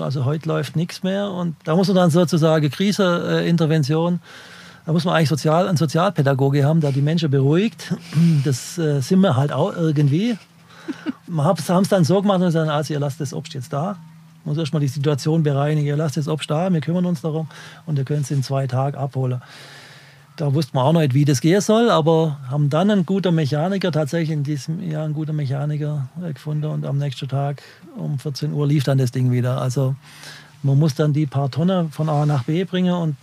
also 0.01 0.25
heute 0.25 0.49
läuft 0.49 0.77
nichts 0.77 1.03
mehr. 1.03 1.31
Und 1.31 1.57
da 1.65 1.75
muss 1.75 1.89
man 1.89 1.97
dann 1.97 2.11
sozusagen 2.11 2.71
Kriseintervention, 2.71 4.21
da 4.85 4.93
muss 4.93 5.05
man 5.05 5.17
eigentlich 5.17 5.29
Sozial, 5.29 5.67
einen 5.67 5.77
Sozialpädagoge 5.77 6.65
haben, 6.65 6.81
der 6.81 6.93
die 6.93 7.03
Menschen 7.03 7.31
beruhigt. 7.31 7.93
Das 8.45 8.79
äh, 8.79 9.01
sind 9.01 9.21
wir 9.21 9.37
halt 9.37 9.53
auch 9.53 9.75
irgendwie. 9.75 10.37
Wir 11.27 11.45
haben 11.45 11.83
es 11.83 11.89
dann 11.89 12.05
so 12.05 12.23
gemacht 12.23 12.41
und 12.41 12.47
gesagt, 12.47 12.71
also 12.71 12.95
ihr 12.95 13.01
lasst 13.01 13.21
das 13.21 13.35
Obst 13.35 13.55
jetzt 13.55 13.73
da 13.73 13.97
muss 14.47 14.57
erstmal 14.57 14.81
die 14.81 14.89
Situation 14.89 15.43
bereinigen. 15.43 15.87
Ihr 15.87 15.97
lasst 15.97 16.17
Obst 16.29 16.51
da, 16.51 16.73
wir 16.73 16.81
kümmern 16.81 17.05
uns 17.05 17.21
darum 17.21 17.49
und 17.85 17.99
ihr 17.99 18.05
könnt 18.05 18.23
es 18.23 18.31
in 18.31 18.43
zwei 18.43 18.67
Tagen 18.67 18.97
abholen. 18.97 19.43
Da 20.37 20.53
wusste 20.53 20.75
man 20.75 20.85
auch 20.85 20.93
nicht, 20.93 21.15
wie 21.15 21.25
das 21.25 21.41
gehen 21.41 21.61
soll, 21.61 21.91
aber 21.91 22.39
haben 22.51 22.69
dann 22.69 22.91
einen 22.91 23.07
guten 23.07 23.35
Mechaniker, 23.35 23.91
tatsächlich 23.91 24.31
in 24.31 24.45
diesem 24.45 24.83
Jahr 24.83 25.05
einen 25.05 25.15
guten 25.15 25.35
Mechaniker 25.35 26.09
äh, 26.23 26.33
gefunden 26.33 26.67
und 26.67 26.85
am 26.85 26.99
nächsten 26.99 27.29
Tag 27.29 27.63
um 27.97 28.19
14 28.19 28.53
Uhr 28.53 28.67
lief 28.67 28.85
dann 28.85 28.99
das 28.99 29.13
Ding 29.13 29.33
wieder. 29.33 29.61
Also 29.61 29.97
man 30.63 30.79
muss 30.79 30.95
dann 30.95 31.13
die 31.13 31.27
paar 31.27 31.51
Tonnen 31.51 31.91
von 31.91 32.09
A 32.09 32.27
nach 32.27 32.45
B 32.45 32.65
bringen 32.65 32.95
und 32.95 33.17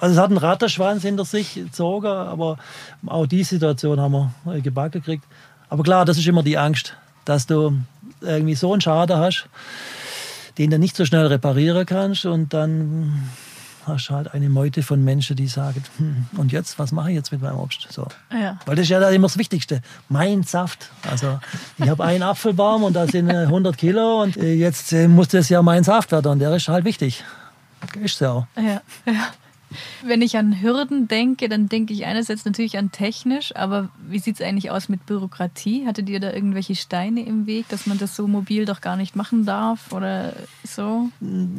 also 0.00 0.14
es 0.14 0.20
hat 0.20 0.28
einen 0.30 0.38
Ratterschwanz 0.38 1.02
hinter 1.02 1.24
sich 1.24 1.54
gezogen, 1.54 2.06
aber 2.06 2.58
auch 3.06 3.26
die 3.26 3.42
Situation 3.42 3.98
haben 3.98 4.12
wir 4.44 4.54
äh, 4.54 4.60
gebacken 4.60 5.00
gekriegt. 5.00 5.24
Aber 5.70 5.82
klar, 5.82 6.04
das 6.04 6.18
ist 6.18 6.26
immer 6.26 6.42
die 6.42 6.58
Angst, 6.58 6.94
dass 7.24 7.46
du 7.46 7.72
irgendwie 8.20 8.54
so 8.54 8.72
einen 8.72 8.80
Schaden 8.80 9.16
hast, 9.16 9.48
den 10.58 10.70
du 10.70 10.78
nicht 10.78 10.96
so 10.96 11.04
schnell 11.04 11.26
reparieren 11.26 11.86
kannst 11.86 12.26
und 12.26 12.52
dann 12.52 13.30
hast 13.86 14.08
du 14.08 14.14
halt 14.14 14.34
eine 14.34 14.48
Meute 14.48 14.82
von 14.82 15.02
Menschen, 15.02 15.36
die 15.36 15.46
sagen, 15.46 15.82
hm, 15.96 16.26
und 16.36 16.52
jetzt, 16.52 16.78
was 16.78 16.92
mache 16.92 17.10
ich 17.10 17.16
jetzt 17.16 17.32
mit 17.32 17.40
meinem 17.40 17.58
Obst? 17.58 17.86
So. 17.90 18.06
Ja. 18.32 18.58
Weil 18.66 18.76
das 18.76 18.84
ist 18.84 18.90
ja 18.90 19.08
immer 19.08 19.28
das 19.28 19.38
Wichtigste. 19.38 19.80
Mein 20.08 20.42
Saft. 20.42 20.90
Also 21.10 21.40
ich 21.78 21.88
habe 21.88 22.04
einen 22.04 22.22
Apfelbaum 22.22 22.82
und 22.84 22.94
da 22.94 23.06
sind 23.06 23.30
100 23.30 23.74
äh, 23.74 23.76
Kilo 23.76 24.22
und 24.22 24.36
äh, 24.36 24.54
jetzt 24.54 24.92
äh, 24.92 25.08
muss 25.08 25.28
das 25.28 25.48
ja 25.48 25.62
mein 25.62 25.84
Saft 25.84 26.12
werden 26.12 26.32
und 26.32 26.38
der 26.38 26.54
ist 26.54 26.68
halt 26.68 26.84
wichtig. 26.84 27.24
Ist 28.02 28.20
ja 28.20 28.32
auch. 28.32 28.46
Ja, 28.56 28.82
ja. 29.06 29.28
Wenn 30.04 30.22
ich 30.22 30.36
an 30.36 30.60
Hürden 30.62 31.08
denke, 31.08 31.48
dann 31.48 31.68
denke 31.68 31.92
ich 31.92 32.06
einerseits 32.06 32.44
natürlich 32.44 32.78
an 32.78 32.90
technisch, 32.90 33.54
aber 33.54 33.88
wie 34.08 34.18
sieht 34.18 34.36
es 34.36 34.46
eigentlich 34.46 34.70
aus 34.70 34.88
mit 34.88 35.06
Bürokratie? 35.06 35.86
Hattet 35.86 36.08
ihr 36.08 36.20
da 36.20 36.32
irgendwelche 36.32 36.74
Steine 36.74 37.24
im 37.24 37.46
Weg, 37.46 37.68
dass 37.68 37.86
man 37.86 37.98
das 37.98 38.16
so 38.16 38.26
mobil 38.26 38.64
doch 38.64 38.80
gar 38.80 38.96
nicht 38.96 39.16
machen 39.16 39.44
darf 39.44 39.92
oder 39.92 40.32
so? 40.64 41.08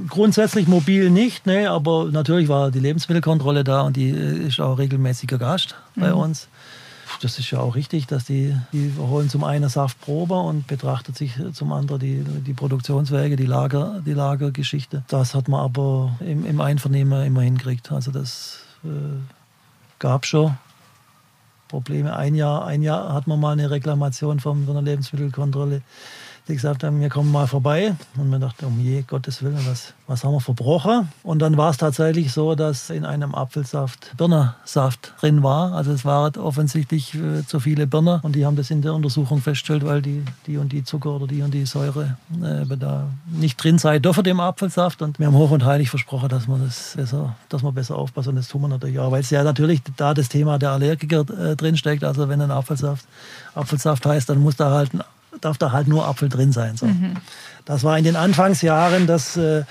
Grundsätzlich 0.08 0.68
mobil 0.68 1.10
nicht, 1.10 1.46
ne, 1.46 1.70
aber 1.70 2.10
natürlich 2.12 2.48
war 2.48 2.72
die 2.72 2.80
Lebensmittelkontrolle 2.80 3.64
da 3.64 3.82
und 3.82 3.96
die 3.96 4.10
äh, 4.10 4.48
ist 4.48 4.60
auch 4.60 4.80
regelmäßiger 4.80 5.38
Gast 5.38 5.76
bei 5.96 6.10
mhm. 6.10 6.18
uns 6.20 6.48
das 7.22 7.40
ist 7.40 7.52
ja 7.52 7.60
auch 7.60 7.76
richtig, 7.76 8.08
dass 8.08 8.26
die, 8.26 8.56
die 8.72 8.94
holen 8.98 9.30
zum 9.30 9.44
einen 9.44 9.70
Saftprobe 9.70 10.36
und 10.36 10.68
betrachtet 10.68 11.18
sich 11.18 11.34
zum 11.54 11.72
anderen 11.72 12.00
die, 12.00 12.24
die 12.24 12.54
Produktionswege, 12.54 13.36
die, 13.36 13.46
Lager, 13.46 14.02
die 14.06 14.14
Lagergeschichte. 14.14 15.04
Das 15.08 15.36
hat 15.36 15.48
man 15.48 15.60
aber 15.62 16.18
im, 16.22 16.46
im 16.46 16.62
Einvernehmen 16.62 17.26
immer 17.26 17.42
hingekriegt. 17.42 17.92
Also 17.92 18.12
das 18.12 18.60
äh, 18.84 18.88
gab 20.00 20.26
schon 20.26 20.58
Probleme. 21.68 22.16
Ein 22.16 22.36
Jahr, 22.36 22.66
ein 22.66 22.82
Jahr 22.82 23.14
hat 23.14 23.28
man 23.28 23.40
mal 23.40 23.54
eine 23.54 23.70
Reklamation 23.70 24.40
von, 24.40 24.66
von 24.66 24.74
der 24.74 24.84
Lebensmittelkontrolle 24.84 25.82
die 26.48 26.56
gesagt 26.56 26.84
haben, 26.84 27.00
wir 27.00 27.10
kommen 27.10 27.32
mal 27.32 27.48
vorbei. 27.48 27.96
Und 28.18 28.30
man 28.30 28.42
dachte, 28.42 28.66
um 28.66 28.80
je 28.80 29.04
Gottes 29.04 29.44
Willen, 29.44 29.60
was, 29.68 29.94
was 30.08 30.24
haben 30.24 30.34
wir 30.34 30.42
verbrochen? 30.42 31.10
Und 31.24 31.40
dann 31.40 31.58
war 31.58 31.70
es 31.70 31.78
tatsächlich 31.78 32.32
so, 32.32 32.56
dass 32.56 32.90
in 32.90 33.06
einem 33.06 33.36
Apfelsaft 33.36 34.16
Birnersaft 34.18 35.14
drin 35.22 35.44
war. 35.44 35.74
Also 35.74 35.92
es 35.92 36.06
waren 36.06 36.36
offensichtlich 36.38 37.16
äh, 37.16 37.46
zu 37.46 37.60
viele 37.60 37.88
Birner 37.88 38.20
und 38.24 38.36
die 38.36 38.46
haben 38.46 38.56
das 38.56 38.72
in 38.72 38.82
der 38.82 38.94
Untersuchung 38.94 39.42
festgestellt, 39.42 39.86
weil 39.86 40.02
die, 40.02 40.24
die 40.48 40.58
und 40.58 40.72
die 40.72 40.84
Zucker 40.84 41.12
oder 41.12 41.28
die 41.28 41.42
und 41.42 41.54
die 41.54 41.66
Säure 41.66 42.18
äh, 42.42 42.78
da 42.78 43.10
nicht 43.32 43.62
drin 43.64 43.78
sei 43.78 44.00
dürfen 44.00 44.26
im 44.26 44.40
Apfelsaft. 44.40 45.02
Und 45.02 45.20
wir 45.20 45.28
haben 45.28 45.36
hoch 45.36 45.52
und 45.52 45.66
heilig 45.66 45.90
versprochen, 45.90 46.30
dass 46.30 46.48
man 46.48 46.64
das 46.64 46.94
besser, 46.96 47.36
dass 47.50 47.62
man 47.64 47.74
besser 47.74 47.96
aufpassen. 47.96 48.30
Und 48.30 48.36
das 48.38 48.48
tun 48.48 48.62
wir 48.62 48.68
natürlich 48.68 49.00
auch, 49.00 49.12
weil 49.12 49.22
es 49.22 49.30
ja 49.30 49.44
natürlich 49.44 49.82
da 49.98 50.14
das 50.14 50.30
Thema 50.30 50.58
der 50.58 50.72
Allergiker 50.72 51.26
äh, 51.30 51.56
drinsteckt. 51.56 52.04
Also 52.04 52.30
wenn 52.30 52.42
ein 52.42 52.52
Apfelsaft 52.52 53.06
Apfelsaft 53.56 54.06
heißt, 54.06 54.30
dann 54.30 54.40
muss 54.40 54.56
da 54.56 54.72
halt 54.72 54.94
ein 54.94 55.02
darf 55.42 55.58
da 55.58 55.72
halt 55.72 55.88
nur 55.88 56.08
Apfel 56.08 56.30
drin 56.30 56.52
sein. 56.52 56.78
So. 56.78 56.86
Mhm. 56.86 57.16
Das 57.66 57.84
war 57.84 57.98
in 57.98 58.04
den 58.04 58.16
Anfangsjahren, 58.16 59.08
das 59.08 59.38
äh, 59.38 59.64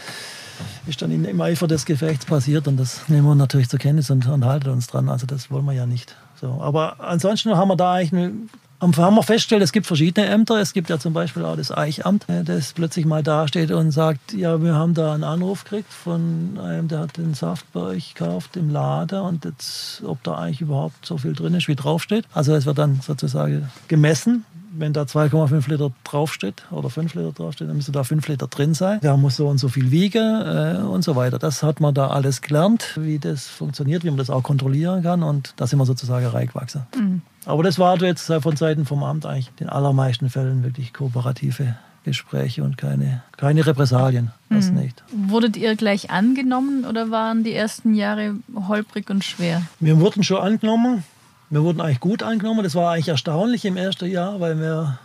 ist 0.86 1.02
dann 1.02 1.10
im 1.24 1.40
Eifer 1.40 1.66
des 1.66 1.84
Gefechts 1.84 2.26
passiert 2.26 2.68
und 2.68 2.76
das 2.76 3.08
nehmen 3.08 3.26
wir 3.26 3.34
natürlich 3.34 3.68
zur 3.68 3.78
Kenntnis 3.78 4.10
und, 4.10 4.26
und 4.26 4.44
halten 4.44 4.70
uns 4.70 4.86
dran. 4.86 5.08
Also 5.08 5.26
das 5.26 5.50
wollen 5.50 5.64
wir 5.64 5.72
ja 5.72 5.86
nicht. 5.86 6.16
So. 6.40 6.60
Aber 6.60 7.00
ansonsten 7.00 7.56
haben 7.56 7.68
wir 7.68 7.76
da 7.76 7.94
eigentlich 7.94 8.12
eine 8.12 8.32
haben 8.80 9.14
wir 9.14 9.22
festgestellt, 9.22 9.62
es 9.62 9.72
gibt 9.72 9.86
verschiedene 9.86 10.26
Ämter. 10.26 10.60
Es 10.60 10.72
gibt 10.72 10.88
ja 10.88 10.98
zum 10.98 11.12
Beispiel 11.12 11.44
auch 11.44 11.56
das 11.56 11.76
Eichamt, 11.76 12.28
äh, 12.28 12.44
das 12.44 12.72
plötzlich 12.72 13.06
mal 13.06 13.22
dasteht 13.22 13.70
und 13.70 13.90
sagt, 13.90 14.32
ja, 14.32 14.62
wir 14.62 14.74
haben 14.74 14.94
da 14.94 15.14
einen 15.14 15.24
Anruf 15.24 15.64
gekriegt 15.64 15.92
von 15.92 16.58
einem, 16.62 16.88
der 16.88 17.00
hat 17.00 17.16
den 17.16 17.34
Saft 17.34 17.70
bei 17.72 17.80
euch 17.80 18.14
gekauft 18.14 18.56
im 18.56 18.70
Laden 18.70 19.20
und 19.20 19.44
jetzt, 19.44 20.02
ob 20.04 20.22
da 20.22 20.36
eigentlich 20.36 20.60
überhaupt 20.60 21.04
so 21.04 21.18
viel 21.18 21.32
drin 21.32 21.54
ist, 21.54 21.68
wie 21.68 21.74
draufsteht. 21.74 22.24
Also 22.32 22.54
es 22.54 22.66
wird 22.66 22.78
dann 22.78 23.00
sozusagen 23.00 23.68
gemessen, 23.88 24.44
wenn 24.78 24.92
da 24.92 25.02
2,5 25.02 25.68
Liter 25.68 25.90
draufsteht 26.04 26.64
oder 26.70 26.90
5 26.90 27.14
Liter 27.14 27.32
draufsteht, 27.32 27.68
dann 27.68 27.76
müsste 27.76 27.92
da 27.92 28.04
5 28.04 28.26
Liter 28.28 28.46
drin 28.46 28.74
sein. 28.74 29.00
Der 29.00 29.16
muss 29.16 29.36
so 29.36 29.48
und 29.48 29.58
so 29.58 29.68
viel 29.68 29.90
wiegen 29.90 30.42
äh, 30.42 30.80
und 30.82 31.02
so 31.02 31.16
weiter. 31.16 31.38
Das 31.38 31.62
hat 31.62 31.80
man 31.80 31.94
da 31.94 32.08
alles 32.08 32.42
gelernt, 32.42 32.96
wie 32.96 33.18
das 33.18 33.46
funktioniert, 33.46 34.04
wie 34.04 34.10
man 34.10 34.18
das 34.18 34.30
auch 34.30 34.42
kontrollieren 34.42 35.02
kann 35.02 35.22
und 35.22 35.54
da 35.56 35.66
sind 35.66 35.78
wir 35.78 35.86
sozusagen 35.86 36.26
reingewachsen. 36.26 36.82
Mhm. 36.96 37.22
Aber 37.44 37.62
das 37.62 37.78
war 37.78 38.00
jetzt 38.02 38.30
von 38.40 38.56
Seiten 38.56 38.84
vom 38.84 39.02
Amt 39.02 39.24
eigentlich 39.24 39.48
in 39.48 39.66
den 39.66 39.68
allermeisten 39.68 40.28
Fällen 40.28 40.62
wirklich 40.62 40.92
kooperative 40.92 41.76
Gespräche 42.04 42.62
und 42.62 42.76
keine, 42.78 43.22
keine 43.36 43.66
Repressalien. 43.66 44.30
Das 44.48 44.70
mhm. 44.70 44.80
nicht. 44.80 45.02
Wurdet 45.12 45.56
ihr 45.56 45.76
gleich 45.76 46.10
angenommen 46.10 46.84
oder 46.84 47.10
waren 47.10 47.44
die 47.44 47.52
ersten 47.52 47.94
Jahre 47.94 48.36
holprig 48.66 49.10
und 49.10 49.24
schwer? 49.24 49.62
Wir 49.80 50.00
wurden 50.00 50.22
schon 50.22 50.38
angenommen. 50.38 51.04
Wir 51.50 51.62
wurden 51.62 51.80
eigentlich 51.80 52.00
gut 52.00 52.22
angenommen. 52.22 52.62
Das 52.62 52.74
war 52.74 52.92
eigentlich 52.92 53.08
erstaunlich 53.08 53.64
im 53.64 53.76
ersten 53.76 54.06
Jahr, 54.06 54.38
weil 54.40 54.60
wir 54.60 54.98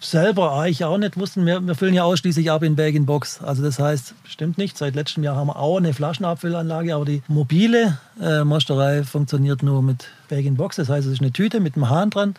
selber 0.00 0.52
eigentlich 0.52 0.84
auch 0.84 0.98
nicht 0.98 1.16
wussten. 1.16 1.46
Wir, 1.46 1.66
wir 1.66 1.74
füllen 1.74 1.94
ja 1.94 2.04
ausschließlich 2.04 2.50
ab 2.50 2.62
in 2.62 2.76
Bag-in-Box. 2.76 3.42
Also 3.42 3.62
das 3.62 3.78
heißt, 3.78 4.14
stimmt 4.24 4.58
nicht. 4.58 4.76
Seit 4.76 4.94
letztem 4.94 5.24
Jahr 5.24 5.36
haben 5.36 5.48
wir 5.48 5.56
auch 5.56 5.78
eine 5.78 5.94
Flaschenabfüllanlage, 5.94 6.94
aber 6.94 7.04
die 7.04 7.22
mobile 7.28 7.98
äh, 8.20 8.44
Mosterei 8.44 9.04
funktioniert 9.04 9.62
nur 9.62 9.82
mit 9.82 10.08
Bag-in-Box. 10.28 10.76
Das 10.76 10.88
heißt, 10.88 11.06
es 11.06 11.14
ist 11.14 11.22
eine 11.22 11.32
Tüte 11.32 11.60
mit 11.60 11.76
einem 11.76 11.88
Hahn 11.88 12.10
dran, 12.10 12.34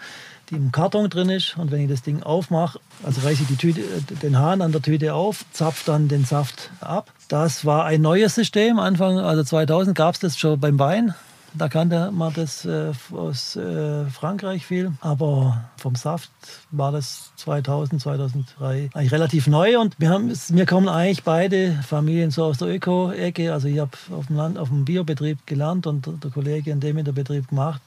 die 0.50 0.56
im 0.56 0.72
Karton 0.72 1.10
drin 1.10 1.30
ist. 1.30 1.58
Und 1.58 1.72
wenn 1.72 1.82
ich 1.82 1.90
das 1.90 2.04
Ding 2.04 2.22
aufmache, 2.22 2.80
also 3.04 3.22
reiße 3.22 3.42
ich 3.42 3.48
die 3.48 3.56
Tüte, 3.56 3.82
äh, 3.82 4.16
den 4.22 4.38
Hahn 4.38 4.62
an 4.62 4.72
der 4.72 4.82
Tüte 4.82 5.16
auf, 5.16 5.46
zapfe 5.52 5.84
dann 5.88 6.08
den 6.08 6.26
Saft 6.26 6.70
ab. 6.80 7.12
Das 7.28 7.66
war 7.66 7.86
ein 7.86 8.02
neues 8.02 8.36
System. 8.36 8.78
Anfang, 8.78 9.18
also 9.18 9.44
2000 9.44 9.98
gab 9.98 10.14
es 10.14 10.20
das 10.20 10.38
schon 10.38 10.60
beim 10.60 10.78
Wein. 10.78 11.16
Da 11.58 11.70
kannte 11.70 12.12
man 12.12 12.34
das 12.34 12.66
äh, 12.66 12.92
aus 13.12 13.56
äh, 13.56 14.06
Frankreich 14.06 14.66
viel. 14.66 14.92
Aber 15.02 15.66
vom 15.78 15.96
Saft 15.96 16.32
war 16.72 16.92
das 16.92 17.32
2000, 17.38 18.02
2003 18.02 18.90
eigentlich 18.94 19.12
relativ 19.12 19.48
neu. 19.48 19.80
Und 19.80 19.96
wir, 20.00 20.10
haben, 20.10 20.32
wir 20.32 20.66
kommen 20.66 20.88
eigentlich 20.90 21.24
beide 21.24 21.74
Familien 21.88 22.32
so 22.32 22.44
aus 22.44 22.58
der 22.58 22.68
Öko-Ecke. 22.68 23.54
Also 23.54 23.68
ich 23.68 23.80
habe 23.80 23.92
auf 24.12 24.28
dem, 24.28 24.36
Land, 24.36 24.58
auf 24.58 24.70
dem 24.70 24.86
Biobetrieb 24.86 25.46
gelernt 25.46 25.88
und 25.88 26.24
der 26.24 26.32
Kollege 26.32 26.72
in 26.72 26.80
dem 26.80 26.98
in 26.98 27.06
der 27.06 27.14
Betrieb 27.14 27.48
gemacht. 27.48 27.82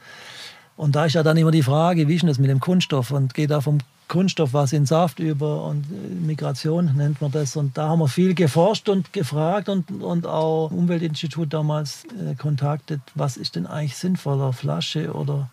Und 0.77 0.97
da 0.97 1.05
ist 1.05 1.15
ja 1.15 1.23
dann 1.23 1.37
immer 1.37 1.51
die 1.51 1.63
Frage, 1.63 2.09
wie 2.09 2.15
ist 2.15 2.23
denn 2.23 2.29
das 2.29 2.39
mit 2.39 2.51
dem 2.51 2.61
Kunststoff? 2.61 3.11
Und 3.11 3.35
geht 3.35 3.51
da 3.51 3.61
vom 3.61 3.79
Kunststoff 4.11 4.53
was 4.53 4.73
in 4.73 4.87
Saft 4.87 5.21
über 5.21 5.65
und 5.65 5.85
äh, 5.85 6.15
Migration 6.27 6.97
nennt 6.97 7.23
man 7.23 7.31
das. 7.31 7.57
Und 7.57 7.79
da 7.79 7.89
haben 7.89 8.01
wir 8.01 8.09
viel 8.09 8.35
geforscht 8.35 8.89
und 8.89 9.13
gefragt 9.13 9.69
und, 9.69 10.03
und 10.03 10.27
auch 10.27 10.71
Umweltinstitut 10.73 11.53
damals 11.55 12.05
äh, 12.07 12.35
kontaktet, 12.35 13.01
was 13.15 13.37
ist 13.37 13.55
denn 13.55 13.67
eigentlich 13.67 13.97
sinnvoller, 13.97 14.53
Flasche 14.53 15.13
oder 15.13 15.49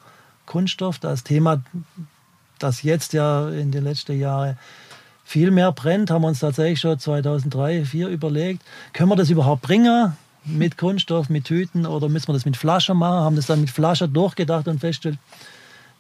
Kunststoff? 0.48 0.98
Das 0.98 1.24
Thema, 1.24 1.62
das 2.58 2.82
jetzt 2.82 3.14
ja 3.14 3.48
in 3.48 3.72
den 3.72 3.84
letzten 3.84 4.20
Jahren 4.20 4.58
viel 5.24 5.52
mehr 5.52 5.72
brennt, 5.72 6.10
haben 6.10 6.24
wir 6.24 6.30
uns 6.30 6.40
tatsächlich 6.40 6.80
schon 6.80 6.98
2003, 6.98 7.84
2004 7.84 8.08
überlegt, 8.08 8.64
können 8.92 9.10
wir 9.10 9.16
das 9.16 9.30
überhaupt 9.30 9.62
bringen? 9.62 10.14
Mit 10.46 10.78
Kunststoff, 10.78 11.30
mit 11.30 11.46
Tüten 11.46 11.86
oder 11.86 12.10
müssen 12.10 12.30
wir 12.30 12.34
das 12.34 12.46
mit 12.46 12.58
Flaschen 12.58 12.98
machen? 12.98 13.24
Haben 13.24 13.36
das 13.36 13.46
dann 13.46 13.62
mit 13.62 13.70
Flaschen 13.70 14.12
durchgedacht 14.12 14.68
und 14.68 14.80
festgestellt, 14.80 15.20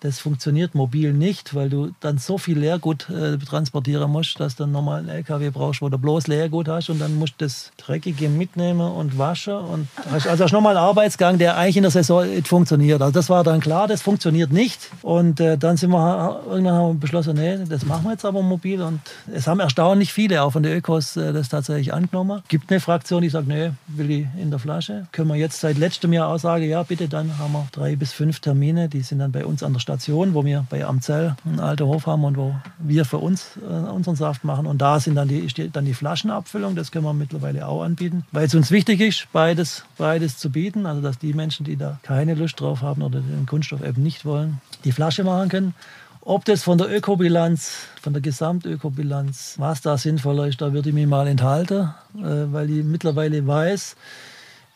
das 0.01 0.19
funktioniert 0.19 0.75
mobil 0.75 1.13
nicht, 1.13 1.55
weil 1.55 1.69
du 1.69 1.91
dann 1.99 2.17
so 2.17 2.37
viel 2.37 2.59
Leergut 2.59 3.09
äh, 3.09 3.37
transportieren 3.37 4.11
musst, 4.11 4.39
dass 4.39 4.55
du 4.55 4.63
dann 4.63 4.71
nochmal 4.71 4.99
einen 4.99 5.09
LKW 5.09 5.49
brauchst, 5.49 5.81
wo 5.81 5.89
du 5.89 5.97
bloß 5.97 6.27
Leergut 6.27 6.67
hast 6.67 6.89
und 6.89 6.99
dann 6.99 7.15
musst 7.15 7.33
du 7.37 7.45
das 7.45 7.71
Dreckige 7.77 8.29
mitnehmen 8.29 8.81
und 8.81 9.17
waschen. 9.17 9.55
Und 9.55 9.87
hast 10.11 10.27
also 10.27 10.43
hast 10.43 10.51
nochmal 10.51 10.77
einen 10.77 10.85
Arbeitsgang, 10.85 11.37
der 11.37 11.57
eigentlich 11.57 11.77
in 11.77 11.83
der 11.83 11.91
Saison 11.91 12.27
nicht 12.27 12.47
funktioniert. 12.47 13.01
Also 13.01 13.13
das 13.13 13.29
war 13.29 13.43
dann 13.43 13.59
klar, 13.59 13.87
das 13.87 14.01
funktioniert 14.01 14.51
nicht. 14.51 14.89
Und 15.01 15.39
äh, 15.39 15.57
dann 15.57 15.77
sind 15.77 15.89
wir 15.91 16.41
irgendwann 16.49 16.73
haben 16.75 16.87
wir 16.95 16.99
beschlossen, 16.99 17.35
nee, 17.35 17.57
das 17.67 17.85
machen 17.85 18.05
wir 18.05 18.11
jetzt 18.11 18.25
aber 18.25 18.41
mobil. 18.41 18.81
Und 18.81 19.01
es 19.33 19.47
haben 19.47 19.59
erstaunlich 19.59 20.13
viele, 20.13 20.43
auch 20.43 20.51
von 20.51 20.63
den 20.63 20.77
Ökos, 20.77 21.17
äh, 21.17 21.33
das 21.33 21.49
tatsächlich 21.49 21.93
angenommen. 21.93 22.41
Gibt 22.47 22.71
eine 22.71 22.79
Fraktion, 22.79 23.21
die 23.21 23.29
sagt, 23.29 23.47
nee, 23.47 23.71
will 23.87 24.11
ich 24.11 24.27
in 24.39 24.51
der 24.51 24.59
Flasche. 24.59 25.07
Können 25.11 25.29
wir 25.29 25.35
jetzt 25.35 25.59
seit 25.59 25.77
letztem 25.77 26.13
Jahr 26.13 26.29
auch 26.29 26.39
sagen, 26.39 26.63
ja 26.63 26.83
bitte, 26.83 27.07
dann 27.07 27.37
haben 27.37 27.53
wir 27.53 27.67
drei 27.71 27.95
bis 27.95 28.13
fünf 28.13 28.39
Termine, 28.39 28.89
die 28.89 29.01
sind 29.01 29.19
dann 29.19 29.31
bei 29.31 29.45
uns 29.45 29.63
an 29.63 29.73
der 29.73 29.79
Station, 29.87 30.33
wo 30.33 30.43
wir 30.43 30.65
bei 30.69 30.85
Amzell 30.85 31.37
einen 31.45 31.61
alten 31.61 31.85
Hof 31.85 32.07
haben 32.07 32.25
und 32.25 32.35
wo 32.35 32.53
wir 32.77 33.05
für 33.05 33.19
uns 33.19 33.57
äh, 33.57 33.89
unseren 33.89 34.17
Saft 34.17 34.43
machen. 34.43 34.67
Und 34.67 34.79
da 34.79 34.99
sind 34.99 35.15
dann 35.15 35.29
die, 35.29 35.47
dann 35.71 35.85
die 35.85 35.93
Flaschenabfüllung, 35.93 36.75
das 36.75 36.91
können 36.91 37.05
wir 37.05 37.13
mittlerweile 37.13 37.65
auch 37.65 37.83
anbieten, 37.83 38.25
weil 38.33 38.47
es 38.47 38.53
uns 38.53 38.69
wichtig 38.69 38.99
ist, 38.99 39.27
beides, 39.31 39.85
beides 39.97 40.37
zu 40.37 40.49
bieten. 40.49 40.85
Also 40.85 41.01
dass 41.01 41.19
die 41.19 41.33
Menschen, 41.33 41.65
die 41.65 41.77
da 41.77 41.99
keine 42.03 42.33
Lust 42.33 42.59
drauf 42.59 42.81
haben 42.81 43.01
oder 43.01 43.21
den 43.21 43.45
Kunststoff 43.45 43.81
eben 43.81 44.03
nicht 44.03 44.25
wollen, 44.25 44.59
die 44.83 44.91
Flasche 44.91 45.23
machen 45.23 45.47
können. 45.47 45.73
Ob 46.19 46.43
das 46.43 46.63
von 46.63 46.77
der 46.77 46.93
Ökobilanz, 46.93 47.71
von 48.01 48.11
der 48.11 48.21
Gesamtökobilanz, 48.21 49.55
was 49.57 49.79
da 49.79 49.97
sinnvoller 49.97 50.47
ist, 50.47 50.59
da 50.59 50.73
würde 50.73 50.89
ich 50.89 50.95
mich 50.95 51.07
mal 51.07 51.27
enthalten, 51.27 51.93
äh, 52.17 52.51
weil 52.51 52.69
ich 52.69 52.83
mittlerweile 52.83 53.47
weiß, 53.47 53.95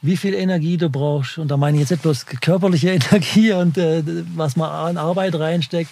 wie 0.02 0.18
viel 0.18 0.34
Energie 0.34 0.78
du 0.78 0.90
brauchst. 0.90 1.38
Und 1.38 1.50
da 1.50 1.58
meine 1.58 1.78
ich 1.78 1.82
jetzt 1.82 1.92
nicht 1.92 2.02
bloß 2.02 2.26
körperliche 2.26 2.90
Energie 3.12 3.54
und 3.54 3.78
äh, 3.78 4.04
was 4.36 4.56
man 4.56 4.70
an 4.70 4.98
Arbeit 4.98 5.36
reinsteckt, 5.36 5.92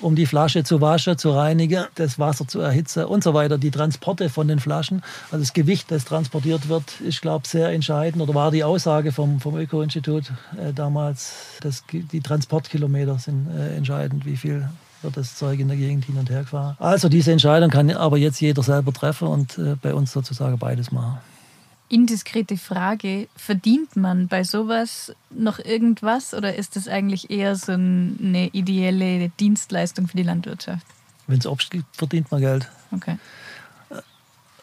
um 0.00 0.16
die 0.16 0.26
Flasche 0.26 0.64
zu 0.64 0.80
waschen, 0.80 1.16
zu 1.16 1.30
reinigen, 1.30 1.84
das 1.94 2.18
Wasser 2.18 2.48
zu 2.48 2.60
erhitzen 2.60 3.04
und 3.04 3.22
so 3.22 3.34
weiter. 3.34 3.56
Die 3.56 3.70
Transporte 3.70 4.28
von 4.30 4.48
den 4.48 4.58
Flaschen, 4.58 5.02
also 5.30 5.44
das 5.44 5.52
Gewicht, 5.52 5.90
das 5.90 6.04
transportiert 6.04 6.68
wird, 6.68 7.00
ist, 7.00 7.22
glaube 7.22 7.42
ich, 7.44 7.50
sehr 7.50 7.68
entscheidend. 7.70 8.22
Oder 8.22 8.34
war 8.34 8.50
die 8.50 8.64
Aussage 8.64 9.12
vom, 9.12 9.40
vom 9.40 9.56
Öko-Institut 9.56 10.32
äh, 10.58 10.72
damals, 10.72 11.34
dass 11.60 11.84
die 11.92 12.20
Transportkilometer 12.20 13.18
sind 13.18 13.48
äh, 13.56 13.76
entscheidend, 13.76 14.26
wie 14.26 14.36
viel 14.36 14.68
wird 15.02 15.16
das 15.16 15.36
Zeug 15.36 15.58
in 15.58 15.68
der 15.68 15.76
Gegend 15.76 16.04
hin 16.04 16.16
und 16.16 16.30
her 16.30 16.42
gefahren. 16.42 16.76
Also 16.78 17.08
diese 17.08 17.32
Entscheidung 17.32 17.70
kann 17.70 17.90
aber 17.90 18.18
jetzt 18.18 18.40
jeder 18.40 18.62
selber 18.62 18.92
treffen 18.92 19.28
und 19.28 19.58
äh, 19.58 19.74
bei 19.80 19.94
uns 19.94 20.12
sozusagen 20.12 20.58
beides 20.58 20.92
machen 20.92 21.18
indiskrete 21.92 22.56
Frage, 22.56 23.28
verdient 23.36 23.96
man 23.96 24.26
bei 24.26 24.44
sowas 24.44 25.12
noch 25.30 25.58
irgendwas 25.58 26.32
oder 26.32 26.56
ist 26.56 26.76
das 26.76 26.88
eigentlich 26.88 27.30
eher 27.30 27.54
so 27.54 27.72
eine 27.72 28.48
ideelle 28.52 29.28
Dienstleistung 29.28 30.08
für 30.08 30.16
die 30.16 30.22
Landwirtschaft? 30.22 30.86
Wenn 31.26 31.38
es 31.38 31.46
Obst 31.46 31.70
gibt, 31.70 31.94
verdient 31.94 32.30
man 32.30 32.40
Geld. 32.40 32.66
Okay. 32.92 33.18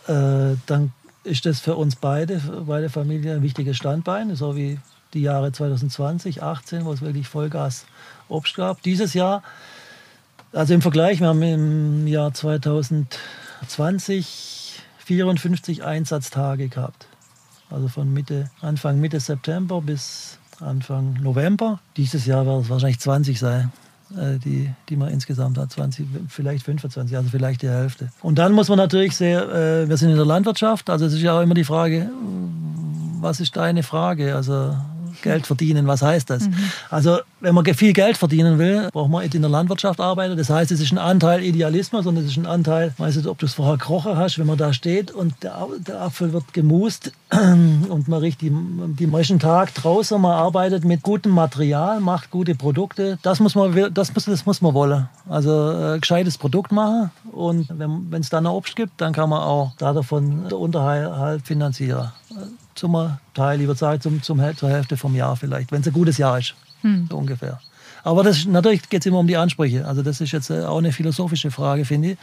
Äh, 0.08 0.56
dann 0.66 0.92
ist 1.24 1.46
das 1.46 1.60
für 1.60 1.76
uns 1.76 1.96
beide, 1.96 2.42
beide 2.66 2.90
Familien 2.90 3.38
ein 3.38 3.44
wichtiges 3.44 3.78
Standbein, 3.78 4.36
so 4.36 4.56
wie 4.56 4.80
die 5.14 5.22
Jahre 5.22 5.52
2020, 5.52 6.38
2018, 6.38 6.86
wo 6.86 6.94
es 6.94 7.02
wirklich 7.02 7.28
Vollgas 7.28 7.86
Obst 8.28 8.56
gab. 8.56 8.82
Dieses 8.82 9.14
Jahr, 9.14 9.44
also 10.52 10.74
im 10.74 10.82
Vergleich, 10.82 11.20
wir 11.20 11.28
haben 11.28 11.44
im 11.44 12.08
Jahr 12.08 12.34
2020 12.34 14.82
54 15.06 15.84
Einsatztage 15.84 16.70
gehabt. 16.70 17.09
Also 17.70 17.88
von 17.88 18.12
Mitte, 18.14 18.50
Anfang 18.62 19.00
Mitte 19.00 19.20
September 19.20 19.82
bis 19.82 20.40
Anfang 20.60 21.18
November. 21.22 21.80
Dieses 21.98 22.26
Jahr 22.26 22.46
wird 22.46 22.64
es 22.64 22.70
wahrscheinlich 22.70 23.00
20 23.00 23.40
sein, 23.40 23.72
äh, 24.18 24.38
die, 24.40 24.70
die 24.90 24.96
man 24.96 25.10
insgesamt 25.10 25.58
hat. 25.58 25.72
20, 25.72 26.06
vielleicht 26.28 26.66
25, 26.66 27.16
also 27.16 27.30
vielleicht 27.30 27.62
die 27.62 27.70
Hälfte. 27.70 28.10
Und 28.22 28.40
dann 28.40 28.54
muss 28.54 28.70
man 28.70 28.78
natürlich 28.78 29.16
sehr, 29.16 29.44
äh, 29.50 29.90
wir 29.90 29.98
sind 29.98 30.10
in 30.10 30.16
der 30.16 30.26
Landwirtschaft, 30.26 30.90
also 30.90 31.06
es 31.06 31.14
ist 31.14 31.22
ja 31.22 31.38
auch 31.38 31.42
immer 31.42 31.54
die 31.54 31.64
Frage, 31.64 32.10
was 33.22 33.40
ist 33.40 33.56
deine 33.56 33.84
Frage? 33.84 34.36
Also 34.36 34.76
Geld 35.22 35.48
verdienen, 35.48 35.88
was 35.88 36.02
heißt 36.02 36.30
das? 36.30 36.48
Mhm. 36.48 36.56
Also 36.90 37.20
wenn 37.42 37.56
man 37.56 37.66
viel 37.66 37.94
Geld 37.94 38.18
verdienen 38.18 38.58
will, 38.60 38.90
braucht 38.92 39.10
man 39.10 39.24
in 39.24 39.42
der 39.42 39.50
Landwirtschaft 39.50 40.00
arbeiten. 40.00 40.38
Das 40.38 40.50
heißt, 40.50 40.72
es 40.72 40.82
ist 40.82 40.92
ein 40.92 40.98
Anteil 40.98 41.44
Idealismus 41.44 42.06
und 42.06 42.18
es 42.18 42.26
ist 42.26 42.38
ein 42.38 42.46
Anteil, 42.46 42.94
weiß 42.98 43.16
nicht, 43.16 43.28
ob 43.28 43.38
du 43.40 43.46
es 43.46 43.54
vorher 43.54 43.78
gekrochen 43.78 44.18
hast, 44.18 44.40
wenn 44.40 44.48
man 44.48 44.58
da 44.58 44.74
steht 44.74 45.12
und 45.12 45.34
der, 45.44 45.68
der 45.88 46.02
Apfel 46.02 46.34
wird 46.34 46.54
gemust 46.54 47.12
und 47.32 48.08
man 48.08 48.20
riecht 48.20 48.42
die, 48.42 48.52
die 48.52 49.08
meisten 49.08 49.40
Tag 49.40 49.74
draußen, 49.76 50.20
man 50.20 50.32
arbeitet 50.32 50.84
mit 50.84 51.02
gutem 51.02 51.32
Material, 51.32 52.00
macht 52.00 52.32
gute 52.32 52.56
Produkte. 52.56 53.18
Das 53.22 53.40
muss 53.40 53.56
man, 53.56 53.94
das 53.94 54.14
muss, 54.14 54.26
das 54.26 54.46
muss 54.46 54.62
man 54.62 54.74
wollen. 54.74 55.08
Also 55.30 55.72
äh, 55.72 56.00
gescheites 56.00 56.38
Produkt 56.38 56.72
machen 56.72 57.12
und 57.32 57.68
wenn 57.70 58.22
es 58.22 58.30
dann 58.30 58.46
ein 58.46 58.52
Obst 58.52 58.76
gibt, 58.76 59.00
dann 59.00 59.14
kann 59.14 59.30
man 59.30 59.42
auch 59.42 59.74
davon 59.78 60.48
den 60.50 60.58
Unterhalt 60.58 61.46
finanzieren 61.46 62.12
zum 62.76 63.18
Teil, 63.34 63.62
ich 63.62 63.68
würde 63.68 63.80
sagen, 63.80 64.02
zum, 64.02 64.22
zum, 64.22 64.42
zur 64.56 64.70
Hälfte 64.70 64.98
vom 64.98 65.16
Jahr 65.16 65.36
vielleicht, 65.36 65.72
wenn 65.72 65.82
es 65.82 65.88
ein 65.88 65.94
gutes 65.94 66.18
Jahr 66.18 66.40
ist, 66.40 66.56
hm. 66.82 67.08
so 67.10 67.18
ungefähr. 67.18 67.60
Aber 68.04 68.24
das, 68.24 68.46
natürlich 68.46 68.90
geht 68.90 69.02
es 69.02 69.06
immer 69.06 69.20
um 69.20 69.28
die 69.28 69.38
Ansprüche. 69.38 69.86
Also 69.86 70.02
das 70.02 70.22
ist 70.22 70.32
jetzt 70.32 70.50
äh, 70.50 70.64
auch 70.64 70.78
eine 70.78 70.92
philosophische 70.92 71.52
Frage, 71.52 71.86
finde 71.86 72.12
ich. 72.12 72.18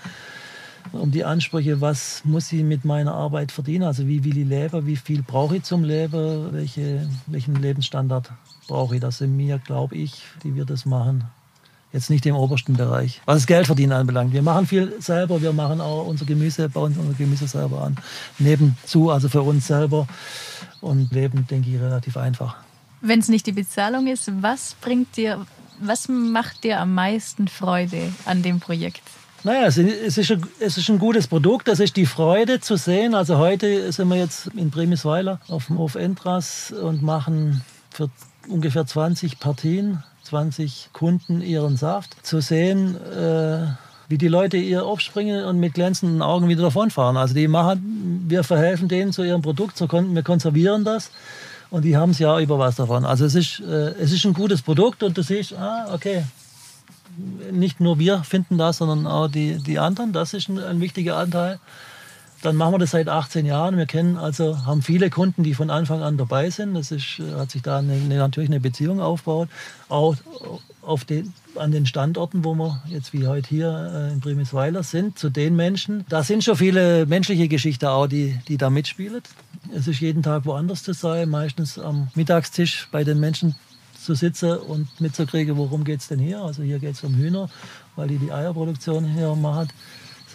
Um 0.93 1.11
die 1.11 1.25
Ansprüche, 1.25 1.81
was 1.81 2.23
muss 2.25 2.53
ich 2.53 2.63
mit 2.63 2.85
meiner 2.85 3.13
Arbeit 3.13 3.51
verdienen? 3.51 3.85
Also 3.85 4.07
wie 4.07 4.23
will 4.25 4.39
ich 4.39 4.47
leben? 4.47 4.87
Wie 4.87 4.97
viel 4.97 5.23
brauche 5.23 5.57
ich 5.57 5.65
zum 5.65 5.83
Leben? 5.83 6.53
Welche, 6.53 7.09
welchen 7.27 7.57
Lebensstandard 7.57 8.31
brauche 8.69 8.95
ich? 8.95 9.01
Das 9.01 9.19
sind 9.19 9.37
mir, 9.37 9.59
glaube 9.59 9.97
ich, 9.97 10.23
die 10.45 10.55
wir 10.55 10.65
das 10.65 10.87
machen, 10.87 11.25
Jetzt 11.97 12.11
nicht 12.11 12.27
im 12.27 12.37
obersten 12.37 12.75
Bereich. 12.75 13.23
Was 13.25 13.37
das 13.37 13.47
Geldverdienen 13.47 13.97
anbelangt. 13.97 14.35
Wir 14.35 14.43
machen 14.43 14.67
viel 14.67 14.93
selber. 15.01 15.41
Wir 15.41 15.55
machen 15.55 15.81
auch 15.81 16.07
unser 16.07 16.27
Gemüse, 16.27 16.69
bauen 16.69 16.95
unser 16.99 17.15
Gemüse 17.15 17.49
selber 17.49 17.85
an. 17.85 17.97
Nebenzu, 18.39 19.11
also 19.11 19.31
für 19.31 19.41
uns 19.41 19.67
selber. 19.67 20.07
Und 20.83 21.11
leben, 21.11 21.47
denke 21.47 21.71
ich, 21.71 21.81
relativ 21.81 22.19
einfach. 22.19 22.57
Wenn 23.01 23.21
es 23.21 23.31
nicht 23.31 23.47
die 23.47 23.53
Bezahlung 23.53 24.09
ist, 24.09 24.31
was 24.43 24.77
bringt 24.83 25.17
dir, 25.17 25.47
was 25.81 26.07
macht 26.07 26.65
dir 26.65 26.81
am 26.81 26.93
meisten 26.93 27.49
Freude 27.49 28.13
an 28.27 28.43
dem 28.43 28.61
Projekt? 28.61 29.01
Naja, 29.43 29.65
es 29.65 29.79
ist, 29.79 30.31
ein, 30.31 30.47
es 30.61 30.77
ist 30.77 30.91
ein 30.91 30.99
gutes 30.99 31.27
Produkt. 31.29 31.67
Es 31.67 31.81
ist 31.81 31.97
die 31.97 32.05
Freude 32.05 32.61
zu 32.61 32.77
sehen. 32.77 33.15
Also 33.15 33.39
heute 33.39 33.91
sind 33.91 34.09
wir 34.09 34.17
jetzt 34.17 34.49
in 34.49 34.69
Bremisweiler 34.69 35.41
auf 35.49 35.69
dem 35.69 35.79
Hof 35.79 35.95
Entras 35.95 36.73
und 36.73 37.01
machen 37.01 37.63
für 37.91 38.11
ungefähr 38.49 38.85
20 38.85 39.41
Partien 39.41 40.03
20 40.27 40.91
Kunden 40.93 41.41
ihren 41.41 41.77
Saft, 41.77 42.17
zu 42.25 42.41
sehen, 42.41 42.97
äh, 42.97 43.67
wie 44.09 44.19
die 44.19 44.29
Leute 44.29 44.57
ihr 44.57 44.85
aufspringen 44.85 45.45
und 45.45 45.59
mit 45.59 45.75
glänzenden 45.75 46.23
Augen 46.23 46.49
wieder 46.49 46.63
davonfahren. 46.63 47.17
Also 47.17 47.35
die 47.35 47.49
machen, 47.49 48.25
wir 48.29 48.45
verhelfen 48.45 48.89
denen 48.89 49.13
zu 49.13 49.23
ihrem 49.23 49.43
Produkt, 49.43 49.77
so 49.77 49.91
wir 49.91 50.23
konservieren 50.23 50.85
das 50.85 51.11
und 51.71 51.85
die 51.85 51.97
haben 51.97 52.11
es 52.11 52.19
ja 52.19 52.39
über 52.39 52.59
was 52.59 52.77
davon. 52.77 53.05
Also 53.05 53.25
es 53.25 53.35
ist, 53.35 53.61
äh, 53.61 53.95
es 54.01 54.13
ist 54.13 54.25
ein 54.25 54.33
gutes 54.35 54.63
Produkt 54.63 55.03
und 55.03 55.17
du 55.17 55.23
siehst, 55.23 55.55
ah, 55.55 55.93
okay, 55.93 56.25
nicht 57.51 57.81
nur 57.81 57.99
wir 57.99 58.23
finden 58.25 58.59
das, 58.59 58.79
sondern 58.79 59.07
auch 59.07 59.29
die, 59.29 59.59
die 59.59 59.79
anderen. 59.79 60.13
Das 60.13 60.35
ist 60.35 60.49
ein, 60.49 60.59
ein 60.59 60.81
wichtiger 60.81 61.17
Anteil. 61.17 61.59
Dann 62.47 62.55
machen 62.55 62.75
wir 62.75 62.79
das 62.79 62.93
seit 62.93 63.09
18 63.09 63.45
Jahren. 63.45 63.77
Wir 63.77 63.87
kennen 63.87 64.17
also, 64.17 64.65
haben 64.67 64.81
viele 64.81 65.11
Kunden, 65.11 65.43
die 65.43 65.53
von 65.53 65.69
Anfang 65.69 66.01
an 66.03 66.17
dabei 66.17 66.49
sind. 66.49 66.75
Das 66.75 66.93
ist, 66.93 67.21
hat 67.37 67.51
sich 67.51 67.63
da 67.63 67.79
eine, 67.79 67.95
eine, 67.95 68.19
natürlich 68.19 68.49
eine 68.49 68.61
Beziehung 68.61 69.01
aufgebaut. 69.01 69.49
Auch 69.89 70.15
auf 70.81 71.05
den, 71.05 71.33
an 71.57 71.73
den 71.73 71.87
Standorten, 71.87 72.45
wo 72.45 72.55
wir 72.55 72.81
jetzt 72.87 73.13
wie 73.13 73.27
heute 73.27 73.49
hier 73.49 73.91
äh, 73.93 74.13
in 74.13 74.21
Primisweiler 74.21 74.85
sind, 74.85 75.19
zu 75.19 75.29
den 75.29 75.57
Menschen. 75.57 76.05
Da 76.09 76.23
sind 76.23 76.45
schon 76.45 76.55
viele 76.55 77.05
menschliche 77.07 77.49
Geschichten 77.49 77.87
auch, 77.87 78.07
die, 78.07 78.39
die 78.47 78.59
da 78.59 78.71
mitspielen. 78.71 79.23
Es 79.75 79.89
ist 79.89 79.99
jeden 79.99 80.23
Tag 80.23 80.47
woanders 80.47 80.85
zu 80.85 80.93
sein, 80.93 81.29
meistens 81.29 81.81
am 81.81 82.11
Mittagstisch 82.15 82.87
bei 82.93 83.03
den 83.03 83.19
Menschen 83.19 83.57
zu 84.01 84.15
sitzen 84.15 84.57
und 84.57 85.01
mitzukriegen, 85.01 85.57
worum 85.57 85.83
geht 85.83 85.99
es 85.99 86.07
denn 86.07 86.21
hier. 86.21 86.43
Also 86.43 86.63
hier 86.63 86.79
geht 86.79 86.95
es 86.95 87.03
um 87.03 87.17
Hühner, 87.17 87.51
weil 87.97 88.07
die 88.07 88.19
die 88.19 88.31
Eierproduktion 88.31 89.05
hier 89.05 89.35
macht. 89.35 89.75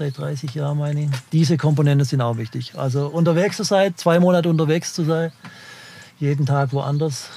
Seit 0.01 0.17
30 0.17 0.55
Jahren 0.55 0.79
meine 0.79 1.03
ich. 1.03 1.09
Diese 1.31 1.57
Komponenten 1.57 2.05
sind 2.05 2.21
auch 2.21 2.35
wichtig. 2.37 2.73
Also 2.75 3.05
unterwegs 3.05 3.57
zu 3.57 3.63
sein, 3.63 3.95
zwei 3.95 4.19
Monate 4.19 4.49
unterwegs 4.49 4.95
zu 4.95 5.03
sein, 5.03 5.31
jeden 6.17 6.47
Tag 6.47 6.73
woanders, 6.73 7.29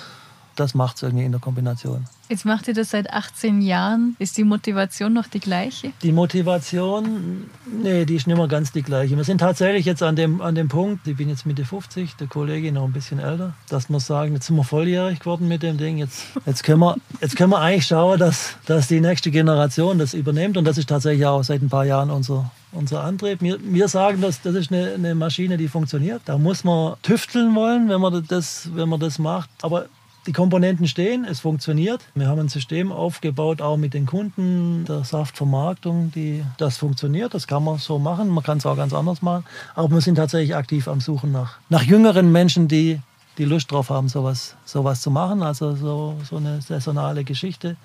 das 0.56 0.74
macht 0.74 0.96
es 0.96 1.02
irgendwie 1.02 1.24
in 1.24 1.32
der 1.32 1.40
Kombination. 1.40 2.06
Jetzt 2.28 2.46
macht 2.46 2.68
ihr 2.68 2.74
das 2.74 2.90
seit 2.90 3.12
18 3.12 3.60
Jahren. 3.60 4.16
Ist 4.18 4.38
die 4.38 4.44
Motivation 4.44 5.12
noch 5.12 5.26
die 5.26 5.40
gleiche? 5.40 5.92
Die 6.02 6.10
Motivation, 6.10 7.50
nee, 7.82 8.06
die 8.06 8.16
ist 8.16 8.26
nicht 8.26 8.36
mehr 8.36 8.48
ganz 8.48 8.72
die 8.72 8.82
gleiche. 8.82 9.14
Wir 9.16 9.24
sind 9.24 9.38
tatsächlich 9.38 9.84
jetzt 9.84 10.02
an 10.02 10.16
dem, 10.16 10.40
an 10.40 10.54
dem 10.54 10.68
Punkt, 10.68 11.06
ich 11.06 11.16
bin 11.16 11.28
jetzt 11.28 11.44
Mitte 11.44 11.66
50, 11.66 12.16
der 12.16 12.26
Kollege 12.26 12.72
noch 12.72 12.84
ein 12.84 12.92
bisschen 12.92 13.18
älter, 13.18 13.52
dass 13.68 13.90
wir 13.90 14.00
sagen, 14.00 14.34
jetzt 14.34 14.46
sind 14.46 14.56
wir 14.56 14.64
volljährig 14.64 15.18
geworden 15.20 15.48
mit 15.48 15.62
dem 15.62 15.76
Ding. 15.76 15.98
Jetzt, 15.98 16.24
jetzt, 16.46 16.64
können, 16.64 16.80
wir, 16.80 16.96
jetzt 17.20 17.36
können 17.36 17.50
wir 17.50 17.60
eigentlich 17.60 17.86
schauen, 17.86 18.18
dass, 18.18 18.56
dass 18.64 18.88
die 18.88 19.00
nächste 19.00 19.30
Generation 19.30 19.98
das 19.98 20.14
übernimmt. 20.14 20.56
Und 20.56 20.64
das 20.64 20.78
ist 20.78 20.88
tatsächlich 20.88 21.26
auch 21.26 21.42
seit 21.42 21.60
ein 21.60 21.68
paar 21.68 21.84
Jahren 21.84 22.10
unser, 22.10 22.50
unser 22.72 23.04
Antrieb. 23.04 23.42
Wir, 23.42 23.58
wir 23.62 23.88
sagen, 23.88 24.22
dass 24.22 24.40
das 24.40 24.54
ist 24.54 24.72
eine, 24.72 24.94
eine 24.94 25.14
Maschine, 25.14 25.58
die 25.58 25.68
funktioniert. 25.68 26.22
Da 26.24 26.38
muss 26.38 26.64
man 26.64 26.94
tüfteln 27.02 27.54
wollen, 27.54 27.90
wenn 27.90 28.00
man 28.00 28.24
das, 28.26 28.70
wenn 28.74 28.88
man 28.88 28.98
das 29.00 29.18
macht. 29.18 29.50
Aber 29.60 29.86
die 30.26 30.32
Komponenten 30.32 30.88
stehen, 30.88 31.24
es 31.24 31.40
funktioniert. 31.40 32.00
Wir 32.14 32.28
haben 32.28 32.40
ein 32.40 32.48
System 32.48 32.92
aufgebaut, 32.92 33.60
auch 33.60 33.76
mit 33.76 33.94
den 33.94 34.06
Kunden 34.06 34.84
der 34.86 35.04
Saftvermarktung, 35.04 36.12
die, 36.12 36.44
das 36.56 36.78
funktioniert. 36.78 37.34
Das 37.34 37.46
kann 37.46 37.64
man 37.64 37.78
so 37.78 37.98
machen. 37.98 38.28
Man 38.28 38.42
kann 38.42 38.58
es 38.58 38.66
auch 38.66 38.76
ganz 38.76 38.94
anders 38.94 39.22
machen. 39.22 39.44
Aber 39.74 39.90
wir 39.90 40.00
sind 40.00 40.16
tatsächlich 40.16 40.56
aktiv 40.56 40.88
am 40.88 41.00
Suchen 41.00 41.32
nach, 41.32 41.58
nach 41.68 41.82
jüngeren 41.82 42.32
Menschen, 42.32 42.68
die 42.68 43.00
die 43.38 43.44
Lust 43.44 43.70
drauf 43.70 43.90
haben, 43.90 44.08
sowas, 44.08 44.54
sowas 44.64 45.00
zu 45.00 45.10
machen. 45.10 45.42
Also 45.42 45.74
so, 45.74 46.16
so 46.28 46.36
eine 46.36 46.62
saisonale 46.62 47.24
Geschichte, 47.24 47.76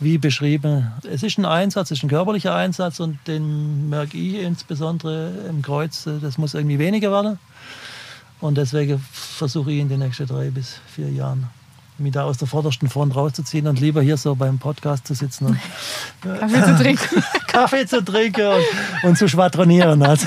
wie 0.00 0.18
beschrieben. 0.18 0.92
Es 1.08 1.22
ist 1.22 1.38
ein 1.38 1.44
Einsatz, 1.44 1.90
es 1.90 1.98
ist 1.98 2.04
ein 2.04 2.08
körperlicher 2.08 2.54
Einsatz 2.54 3.00
und 3.00 3.18
den 3.26 3.88
merke 3.88 4.16
ich 4.16 4.42
insbesondere 4.42 5.32
im 5.48 5.62
Kreuz, 5.62 6.04
das 6.04 6.38
muss 6.38 6.54
irgendwie 6.54 6.78
weniger 6.78 7.10
werden. 7.12 7.38
Und 8.40 8.58
deswegen 8.58 8.98
versuche 9.12 9.72
ich 9.72 9.78
in 9.78 9.88
den 9.88 10.00
nächsten 10.00 10.26
drei 10.26 10.50
bis 10.50 10.80
vier 10.86 11.10
Jahren 11.10 11.48
mich 11.98 12.12
da 12.12 12.24
aus 12.24 12.38
der 12.38 12.48
vordersten 12.48 12.88
Front 12.88 13.16
rauszuziehen 13.16 13.66
und 13.66 13.80
lieber 13.80 14.02
hier 14.02 14.16
so 14.16 14.34
beim 14.34 14.58
Podcast 14.58 15.06
zu 15.06 15.14
sitzen 15.14 15.46
und 15.46 15.58
Kaffee 16.38 16.64
zu 16.64 16.76
trinken, 16.82 17.24
Kaffee 17.46 17.86
zu 17.86 18.04
trinken 18.04 18.46
und, 18.46 18.64
und 19.04 19.18
zu 19.18 19.28
schwadronieren. 19.28 20.02
Also. 20.02 20.26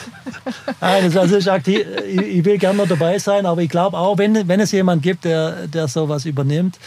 also, 0.80 1.20
also 1.20 1.36
ich, 1.36 1.50
aktiv, 1.50 1.86
ich 2.06 2.44
will 2.44 2.58
gerne 2.58 2.86
dabei 2.86 3.18
sein, 3.18 3.46
aber 3.46 3.62
ich 3.62 3.70
glaube 3.70 3.96
auch, 3.96 4.18
wenn, 4.18 4.46
wenn 4.48 4.60
es 4.60 4.72
jemand 4.72 5.02
gibt, 5.02 5.24
der, 5.24 5.66
der 5.66 5.88
sowas 5.88 6.24
übernimmt, 6.24 6.78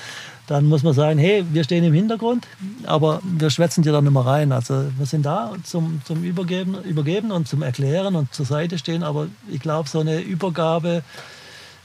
dann 0.48 0.66
muss 0.66 0.82
man 0.82 0.94
sagen, 0.94 1.20
hey, 1.20 1.46
wir 1.52 1.66
stehen 1.66 1.84
im 1.84 1.94
Hintergrund, 1.94 2.48
aber 2.86 3.22
wir 3.24 3.50
schwätzen 3.50 3.84
dir 3.84 3.92
da 3.92 4.02
nicht 4.02 4.14
mehr 4.14 4.26
rein. 4.26 4.54
Also 4.54 4.86
wir 4.98 5.06
sind 5.06 5.26
da 5.26 5.52
zum, 5.64 6.02
zum 6.06 6.24
Übergeben, 6.24 6.82
Übergeben 6.84 7.32
und 7.32 7.50
zum 7.50 7.62
Erklären 7.62 8.16
und 8.16 8.34
zur 8.34 8.46
Seite 8.46 8.78
stehen, 8.78 9.04
aber 9.04 9.28
ich 9.52 9.60
glaube, 9.60 9.90
so 9.90 10.00
eine 10.00 10.22
Übergabe 10.22 11.04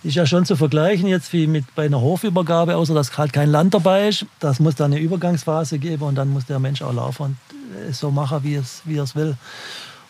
ist 0.05 0.17
ja 0.17 0.27
schon 0.27 0.45
zu 0.45 0.57
vergleichen 0.57 1.07
jetzt 1.07 1.33
wie 1.33 1.47
mit 1.47 1.75
bei 1.75 1.87
einer 1.87 2.01
Hofübergabe, 2.01 2.77
außer 2.77 2.95
dass 2.95 3.17
halt 3.17 3.33
kein 3.33 3.51
Land 3.51 3.75
dabei 3.75 4.09
ist. 4.09 4.27
Das 4.41 4.59
muss 4.61 4.75
dann 4.75 4.93
eine 4.93 5.01
Übergangsphase 5.01 5.79
geben 5.79 6.03
und 6.05 6.17
dann 6.17 6.29
muss 6.31 6.47
der 6.47 6.59
Mensch 6.59 6.83
auch 6.83 6.93
laufen 6.93 7.23
und 7.23 7.37
es 7.88 7.99
so 7.99 8.11
machen, 8.11 8.43
wie 8.43 8.55
es, 8.55 8.83
wie 8.85 8.99
er 8.99 9.05
es 9.05 9.15
will. 9.15 9.37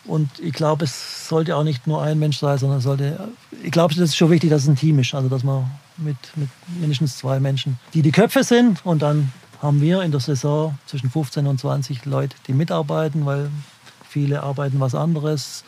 Und 0.05 0.29
ich 0.39 0.53
glaube, 0.53 0.83
es 0.85 1.29
sollte 1.29 1.55
auch 1.55 1.63
nicht 1.63 1.87
nur 1.87 2.01
ein 2.01 2.19
Mensch 2.19 2.37
sein, 2.37 2.57
sondern 2.57 2.81
sollte, 2.81 3.29
ich 3.63 3.71
glaube, 3.71 3.93
das 3.93 4.03
ist 4.03 4.17
schon 4.17 4.31
wichtig, 4.31 4.49
dass 4.49 4.63
es 4.63 4.67
ein 4.67 4.75
Team 4.75 4.99
ist. 4.99 5.13
Also, 5.13 5.29
dass 5.29 5.43
man 5.43 5.69
mit, 5.97 6.17
mit 6.35 6.49
mindestens 6.79 7.17
zwei 7.17 7.39
Menschen, 7.39 7.79
die 7.93 8.01
die 8.01 8.11
Köpfe 8.11 8.43
sind 8.43 8.85
und 8.85 9.01
dann 9.01 9.31
haben 9.61 9.79
wir 9.79 10.01
in 10.01 10.11
der 10.11 10.19
Saison 10.19 10.77
zwischen 10.87 11.09
15 11.09 11.47
und 11.47 11.59
20 11.59 12.03
Leute, 12.05 12.35
die 12.47 12.53
mitarbeiten, 12.53 13.25
weil 13.25 13.49
viele 14.09 14.43
arbeiten 14.43 14.79
was 14.81 14.93
anderes 14.93 15.63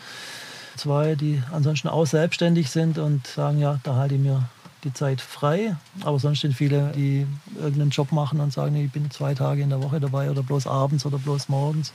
zwei, 0.78 1.16
die 1.16 1.42
ansonsten 1.52 1.88
auch 1.88 2.06
selbstständig 2.06 2.70
sind 2.70 2.98
und 2.98 3.28
sagen, 3.28 3.60
ja, 3.60 3.80
da 3.84 3.96
halte 3.96 4.16
ich 4.16 4.22
mir 4.22 4.44
die 4.84 4.94
Zeit 4.94 5.20
frei. 5.20 5.76
Aber 6.04 6.20
sonst 6.20 6.42
sind 6.42 6.54
viele, 6.54 6.92
die 6.96 7.26
irgendeinen 7.56 7.90
Job 7.90 8.12
machen 8.12 8.40
und 8.40 8.54
sagen, 8.54 8.76
ich 8.76 8.92
bin 8.92 9.10
zwei 9.12 9.34
Tage 9.34 9.62
in 9.62 9.70
der 9.70 9.84
Woche 9.84 10.00
dabei 10.00 10.30
oder 10.30 10.44
bloß 10.44 10.68
abends 10.68 11.06
oder 11.06 11.18
bloß 11.18 11.50
morgens. 11.50 11.92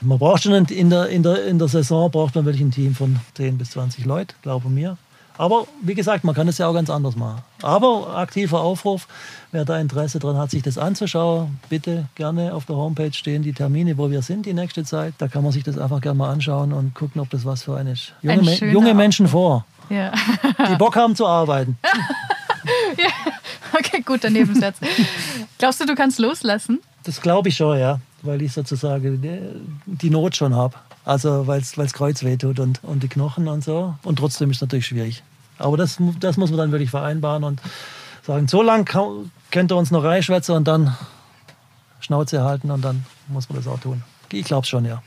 Man 0.00 0.18
braucht 0.18 0.42
schon 0.42 0.52
in 0.52 0.90
der, 0.90 1.08
in 1.08 1.22
der, 1.22 1.46
in 1.46 1.58
der 1.58 1.68
Saison 1.68 2.10
braucht 2.10 2.34
man 2.34 2.44
wirklich 2.44 2.62
ein 2.62 2.72
Team 2.72 2.94
von 2.94 3.20
10 3.34 3.56
bis 3.56 3.70
20 3.70 4.04
Leuten, 4.04 4.34
glaube 4.42 4.68
mir. 4.68 4.98
Aber 5.36 5.66
wie 5.82 5.94
gesagt, 5.94 6.22
man 6.22 6.34
kann 6.34 6.46
es 6.46 6.58
ja 6.58 6.68
auch 6.68 6.74
ganz 6.74 6.90
anders 6.90 7.16
machen. 7.16 7.42
Aber 7.62 8.16
aktiver 8.16 8.60
Aufruf, 8.60 9.08
wer 9.50 9.64
da 9.64 9.78
Interesse 9.78 10.18
daran 10.20 10.38
hat, 10.38 10.50
sich 10.50 10.62
das 10.62 10.78
anzuschauen, 10.78 11.58
bitte 11.68 12.06
gerne 12.14 12.54
auf 12.54 12.66
der 12.66 12.76
Homepage 12.76 13.12
stehen 13.12 13.42
die 13.42 13.52
Termine, 13.52 13.98
wo 13.98 14.10
wir 14.10 14.22
sind 14.22 14.46
die 14.46 14.54
nächste 14.54 14.84
Zeit. 14.84 15.14
Da 15.18 15.26
kann 15.26 15.42
man 15.42 15.50
sich 15.50 15.64
das 15.64 15.76
einfach 15.76 16.00
gerne 16.00 16.18
mal 16.18 16.30
anschauen 16.30 16.72
und 16.72 16.94
gucken, 16.94 17.20
ob 17.20 17.30
das 17.30 17.44
was 17.44 17.64
für 17.64 17.76
eine 17.76 17.92
ist. 17.92 18.12
Junge, 18.22 18.50
ein 18.50 18.72
junge 18.72 18.94
Menschen 18.94 19.26
vor, 19.26 19.64
ja. 19.90 20.12
die 20.70 20.76
Bock 20.76 20.94
haben 20.94 21.16
zu 21.16 21.26
arbeiten. 21.26 21.78
ja. 22.98 23.10
Okay, 23.76 24.02
guter 24.02 24.30
Nebensatz. 24.30 24.76
Glaubst 25.58 25.80
du, 25.80 25.86
du 25.86 25.96
kannst 25.96 26.20
loslassen? 26.20 26.80
Das 27.02 27.20
glaube 27.20 27.48
ich 27.48 27.56
schon, 27.56 27.78
ja, 27.78 27.98
weil 28.22 28.40
ich 28.40 28.52
sozusagen 28.52 29.20
die 29.84 30.10
Not 30.10 30.36
schon 30.36 30.54
habe. 30.54 30.76
Also 31.04 31.46
weil 31.46 31.60
es 31.60 31.92
Kreuz 31.92 32.22
wehtut 32.22 32.58
und, 32.60 32.82
und 32.82 33.02
die 33.02 33.08
Knochen 33.08 33.48
und 33.48 33.62
so. 33.62 33.94
Und 34.02 34.18
trotzdem 34.18 34.50
ist 34.50 34.58
es 34.58 34.62
natürlich 34.62 34.86
schwierig. 34.86 35.22
Aber 35.58 35.76
das, 35.76 35.98
das 36.20 36.36
muss 36.36 36.50
man 36.50 36.58
dann 36.58 36.72
wirklich 36.72 36.90
vereinbaren 36.90 37.44
und 37.44 37.60
sagen, 38.22 38.48
so 38.48 38.62
lange 38.62 38.84
könnt 38.84 39.72
ihr 39.72 39.76
uns 39.76 39.90
noch 39.90 40.02
reinschwätzen 40.02 40.54
und 40.54 40.66
dann 40.66 40.96
Schnauze 42.00 42.42
halten 42.42 42.70
und 42.70 42.82
dann 42.82 43.04
muss 43.28 43.48
man 43.48 43.58
das 43.58 43.66
auch 43.66 43.78
tun. 43.78 44.02
Ich 44.32 44.46
glaube 44.46 44.66
schon, 44.66 44.84
ja. 44.84 45.02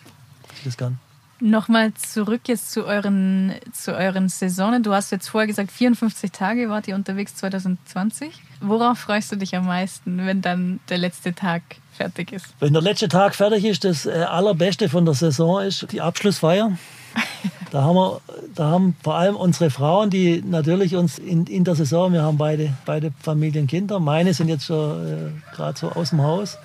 Ich 0.56 0.64
das 0.64 0.78
kann. 0.78 1.00
Nochmal 1.40 1.94
zurück 1.94 2.42
jetzt 2.48 2.72
zu 2.72 2.86
euren, 2.86 3.54
zu 3.72 3.96
euren 3.96 4.28
Saisonen. 4.28 4.82
Du 4.82 4.94
hast 4.94 5.12
jetzt 5.12 5.30
vorher 5.30 5.48
gesagt, 5.48 5.72
54 5.72 6.32
Tage 6.32 6.70
wart 6.70 6.88
ihr 6.88 6.96
unterwegs 6.96 7.36
2020. 7.36 8.34
Worauf 8.60 8.98
freust 8.98 9.32
du 9.32 9.36
dich 9.36 9.56
am 9.56 9.68
meisten, 9.68 10.26
wenn 10.26 10.42
dann 10.42 10.80
der 10.90 10.98
letzte 10.98 11.36
Tag 11.36 11.62
fertig 11.94 12.32
ist? 12.32 12.46
Wenn 12.60 12.74
der 12.74 12.82
letzte 12.82 13.08
Tag 13.08 13.36
fertig 13.36 13.66
ist, 13.66 13.84
das 13.84 14.08
äh, 14.08 14.12
Allerbeste 14.12 14.90
von 14.90 15.06
der 15.06 15.14
Saison 15.14 15.62
ist 15.62 15.92
die 15.92 16.02
Abschlussfeier. 16.02 16.78
Da 17.70 17.84
haben 17.84 17.96
wir, 17.96 18.22
da 18.56 18.66
haben 18.68 18.96
vor 19.04 19.16
allem 19.16 19.36
unsere 19.36 19.70
Frauen, 19.70 20.10
die 20.10 20.42
natürlich 20.42 20.96
uns 20.96 21.20
in, 21.20 21.46
in 21.48 21.66
der 21.66 21.76
Saison, 21.76 22.14
wir 22.14 22.22
haben 22.22 22.38
beide, 22.38 22.74
beide 22.86 23.12
Familienkinder, 23.20 24.00
meine 24.00 24.34
sind 24.34 24.48
jetzt 24.48 24.68
schon 24.68 25.06
äh, 25.06 25.54
gerade 25.54 25.78
so 25.78 25.90
aus 25.90 26.12
dem 26.12 26.22
Haus. 26.22 26.58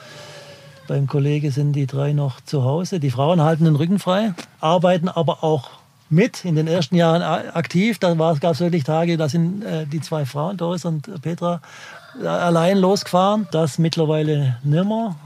Beim 0.93 1.07
Kollegen 1.07 1.51
sind 1.51 1.73
die 1.73 1.87
drei 1.87 2.13
noch 2.13 2.43
zu 2.43 2.65
Hause. 2.65 3.01
Die 3.01 3.11
Frauen 3.11 3.41
halten 3.41 3.65
den 3.65 3.77
Rücken 3.77 3.99
frei, 3.99 4.35
arbeiten 4.61 5.09
aber 5.09 5.43
auch 5.43 5.71
mit 6.11 6.45
in 6.45 6.55
den 6.55 6.67
ersten 6.67 6.97
Jahren 6.97 7.23
aktiv. 7.23 7.99
Da 7.99 8.13
gab 8.13 8.53
es 8.53 8.61
wirklich 8.61 8.85
Tage, 8.85 9.17
da 9.17 9.27
sind 9.27 9.65
äh, 9.65 9.87
die 9.87 10.03
zwei 10.03 10.27
Frauen, 10.27 10.59
Doris 10.59 10.85
und 10.85 11.09
Petra, 11.23 11.63
äh, 12.23 12.27
allein 12.27 12.77
losgefahren. 12.77 13.49
Das 13.53 13.79
mittlerweile 13.79 14.59
nimmer. 14.65 15.17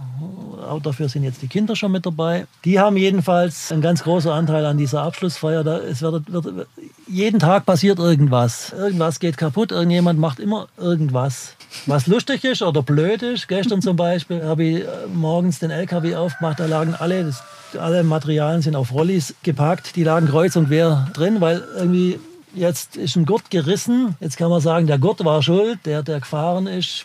Auch 0.67 0.83
dafür 0.83 1.09
sind 1.09 1.23
jetzt 1.23 1.43
die 1.43 1.49
Kinder 1.49 1.77
schon 1.77 1.93
mit 1.93 2.05
dabei. 2.05 2.47
Die 2.65 2.79
haben 2.79 2.97
jedenfalls 2.97 3.73
einen 3.73 3.83
ganz 3.83 4.03
großen 4.03 4.31
Anteil 4.31 4.67
an 4.67 4.77
dieser 4.77 5.03
Abschlussfeier. 5.03 5.65
Da, 5.65 5.79
es 5.79 6.03
wird, 6.03 6.33
wird, 6.33 6.67
jeden 7.07 7.41
Tag 7.41 7.67
passiert 7.67 7.99
irgendwas. 7.99 8.73
Irgendwas 8.73 9.21
geht 9.21 9.37
kaputt. 9.37 9.73
Irgendjemand 9.73 10.19
macht 10.19 10.39
immer 10.39 10.69
irgendwas. 10.77 11.55
Was 11.87 12.07
lustig 12.07 12.45
ist 12.45 12.63
oder 12.63 12.83
blöd 12.83 13.23
ist. 13.23 13.49
Gestern 13.49 13.83
zum 13.83 13.97
Beispiel 13.97 14.45
habe 14.45 14.65
ich 14.65 14.81
äh, 14.83 14.87
morgens 15.13 15.59
den 15.59 15.71
LKW 15.71 16.17
aufgemacht. 16.17 16.61
Da 16.61 16.67
lagen 16.67 16.95
alle, 16.95 17.25
das, 17.25 17.43
alle 17.79 18.03
Materialien 18.03 18.63
sind 18.63 18.77
auf 18.77 18.93
Rollis 18.93 19.35
gepackt. 19.43 19.97
Die 19.97 20.05
lagen 20.05 20.29
kreuz 20.29 20.57
und 20.57 20.69
quer 20.69 21.09
drin, 21.13 21.41
weil 21.41 21.63
irgendwie 21.77 22.19
Jetzt 22.55 22.97
ist 22.97 23.17
ein 23.17 23.27
Gurt 23.27 23.51
gerissen. 23.51 24.17
Jetzt 24.21 24.39
kann 24.39 24.49
man 24.49 24.61
sagen, 24.61 24.87
der 24.87 24.99
Gurt 24.99 25.23
war 25.25 25.43
schuld. 25.43 25.79
Der, 25.85 26.03
der 26.03 26.21
gefahren 26.21 26.67
ist, 26.67 27.05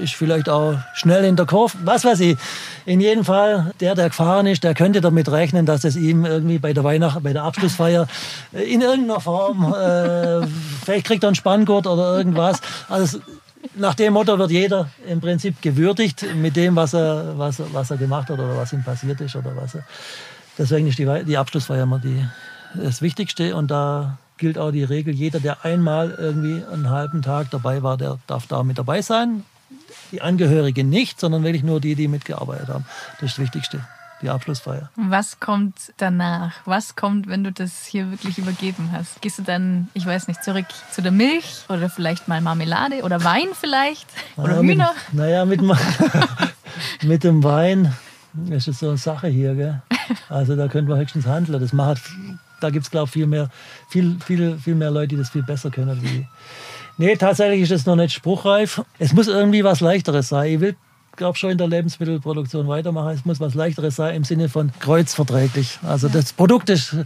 ist 0.00 0.14
vielleicht 0.14 0.48
auch 0.48 0.76
schnell 0.94 1.24
in 1.24 1.34
der 1.34 1.46
Kurve. 1.46 1.76
Was 1.84 2.04
weiß 2.04 2.20
ich. 2.20 2.36
In 2.86 3.00
jedem 3.00 3.24
Fall, 3.24 3.72
der, 3.80 3.94
der 3.94 4.08
gefahren 4.08 4.46
ist, 4.46 4.62
der 4.62 4.74
könnte 4.74 5.00
damit 5.00 5.30
rechnen, 5.30 5.66
dass 5.66 5.84
es 5.84 5.96
ihm 5.96 6.24
irgendwie 6.24 6.58
bei 6.58 6.72
der 6.72 6.84
Weihnacht, 6.84 7.22
bei 7.22 7.32
der 7.32 7.42
Abschlussfeier 7.42 8.06
in 8.52 8.80
irgendeiner 8.80 9.20
Form, 9.20 9.72
äh, 9.72 10.46
vielleicht 10.84 11.06
kriegt 11.06 11.24
er 11.24 11.28
einen 11.28 11.36
Spanngurt 11.36 11.86
oder 11.86 12.16
irgendwas. 12.16 12.60
Also 12.88 13.18
nach 13.74 13.94
dem 13.94 14.12
Motto 14.12 14.38
wird 14.38 14.50
jeder 14.50 14.88
im 15.08 15.20
Prinzip 15.20 15.60
gewürdigt 15.62 16.24
mit 16.36 16.56
dem, 16.56 16.76
was 16.76 16.94
er, 16.94 17.36
was, 17.36 17.62
was 17.72 17.90
er 17.90 17.96
gemacht 17.96 18.28
hat 18.28 18.38
oder 18.38 18.56
was 18.56 18.72
ihm 18.72 18.82
passiert 18.82 19.20
ist 19.20 19.36
oder 19.36 19.52
was 19.56 19.74
er. 19.74 19.84
Deswegen 20.58 20.86
ist 20.86 20.98
die, 20.98 21.24
die 21.24 21.36
Abschlussfeier 21.36 21.84
immer 21.84 21.98
die, 21.98 22.24
das 22.74 23.02
Wichtigste 23.02 23.56
und 23.56 23.70
da 23.70 24.18
gilt 24.42 24.58
auch 24.58 24.72
die 24.72 24.82
Regel, 24.82 25.14
jeder, 25.14 25.38
der 25.38 25.64
einmal 25.64 26.10
irgendwie 26.18 26.64
einen 26.64 26.90
halben 26.90 27.22
Tag 27.22 27.50
dabei 27.52 27.84
war, 27.84 27.96
der 27.96 28.18
darf 28.26 28.48
da 28.48 28.64
mit 28.64 28.76
dabei 28.76 29.00
sein. 29.00 29.44
Die 30.10 30.20
Angehörigen 30.20 30.90
nicht, 30.90 31.20
sondern 31.20 31.44
wirklich 31.44 31.62
nur 31.62 31.80
die, 31.80 31.94
die 31.94 32.08
mitgearbeitet 32.08 32.68
haben. 32.68 32.84
Das 33.20 33.30
ist 33.30 33.38
das 33.38 33.44
Wichtigste 33.44 33.80
die 34.20 34.30
Abschlussfeier. 34.30 34.88
Was 34.96 35.40
kommt 35.40 35.74
danach? 35.96 36.54
Was 36.64 36.96
kommt, 36.96 37.28
wenn 37.28 37.44
du 37.44 37.52
das 37.52 37.86
hier 37.86 38.10
wirklich 38.10 38.38
übergeben 38.38 38.90
hast? 38.92 39.20
Gehst 39.20 39.38
du 39.38 39.42
dann, 39.42 39.88
ich 39.94 40.06
weiß 40.06 40.28
nicht, 40.28 40.42
zurück 40.44 40.66
zu 40.92 41.02
der 41.02 41.10
Milch 41.12 41.64
oder 41.68 41.90
vielleicht 41.90 42.28
mal 42.28 42.40
Marmelade 42.40 43.02
oder 43.02 43.22
Wein 43.24 43.48
vielleicht? 43.52 44.06
Oder 44.36 44.62
naja, 44.62 44.62
Hühner? 44.62 44.94
Mit, 45.10 45.20
naja, 45.20 45.44
mit, 45.44 45.60
mit 47.02 47.24
dem 47.24 47.42
Wein 47.42 47.92
ist 48.50 48.68
es 48.68 48.78
so 48.78 48.88
eine 48.88 48.98
Sache 48.98 49.26
hier. 49.26 49.54
Gell? 49.54 49.82
Also 50.28 50.56
da 50.56 50.68
könnte 50.68 50.90
man 50.90 51.00
höchstens 51.00 51.26
handeln. 51.26 51.60
Das 51.60 51.72
macht, 51.72 52.02
da 52.62 52.70
gibt 52.70 52.84
es, 52.84 52.90
glaube 52.90 53.06
ich, 53.06 53.12
viel 53.12 53.26
mehr, 53.26 53.50
viel, 53.88 54.16
viel, 54.24 54.58
viel 54.58 54.74
mehr 54.74 54.90
Leute, 54.90 55.08
die 55.08 55.16
das 55.16 55.30
viel 55.30 55.42
besser 55.42 55.70
können. 55.70 56.02
Wie, 56.02 56.26
Nee, 56.98 57.16
tatsächlich 57.16 57.62
ist 57.62 57.70
es 57.70 57.86
noch 57.86 57.96
nicht 57.96 58.12
spruchreif. 58.12 58.82
Es 58.98 59.12
muss 59.12 59.26
irgendwie 59.26 59.64
was 59.64 59.80
Leichteres 59.80 60.28
sein. 60.28 60.52
Ich 60.52 60.60
will 60.60 60.76
glaube 61.16 61.38
schon 61.38 61.50
in 61.50 61.58
der 61.58 61.68
Lebensmittelproduktion 61.68 62.68
weitermachen. 62.68 63.10
Es 63.10 63.24
muss 63.24 63.40
was 63.40 63.54
leichteres 63.54 63.96
sein 63.96 64.14
im 64.14 64.24
Sinne 64.24 64.48
von 64.48 64.72
kreuzverträglich. 64.80 65.78
Also 65.82 66.08
das 66.08 66.32
Produkt 66.32 66.70
ist, 66.70 66.96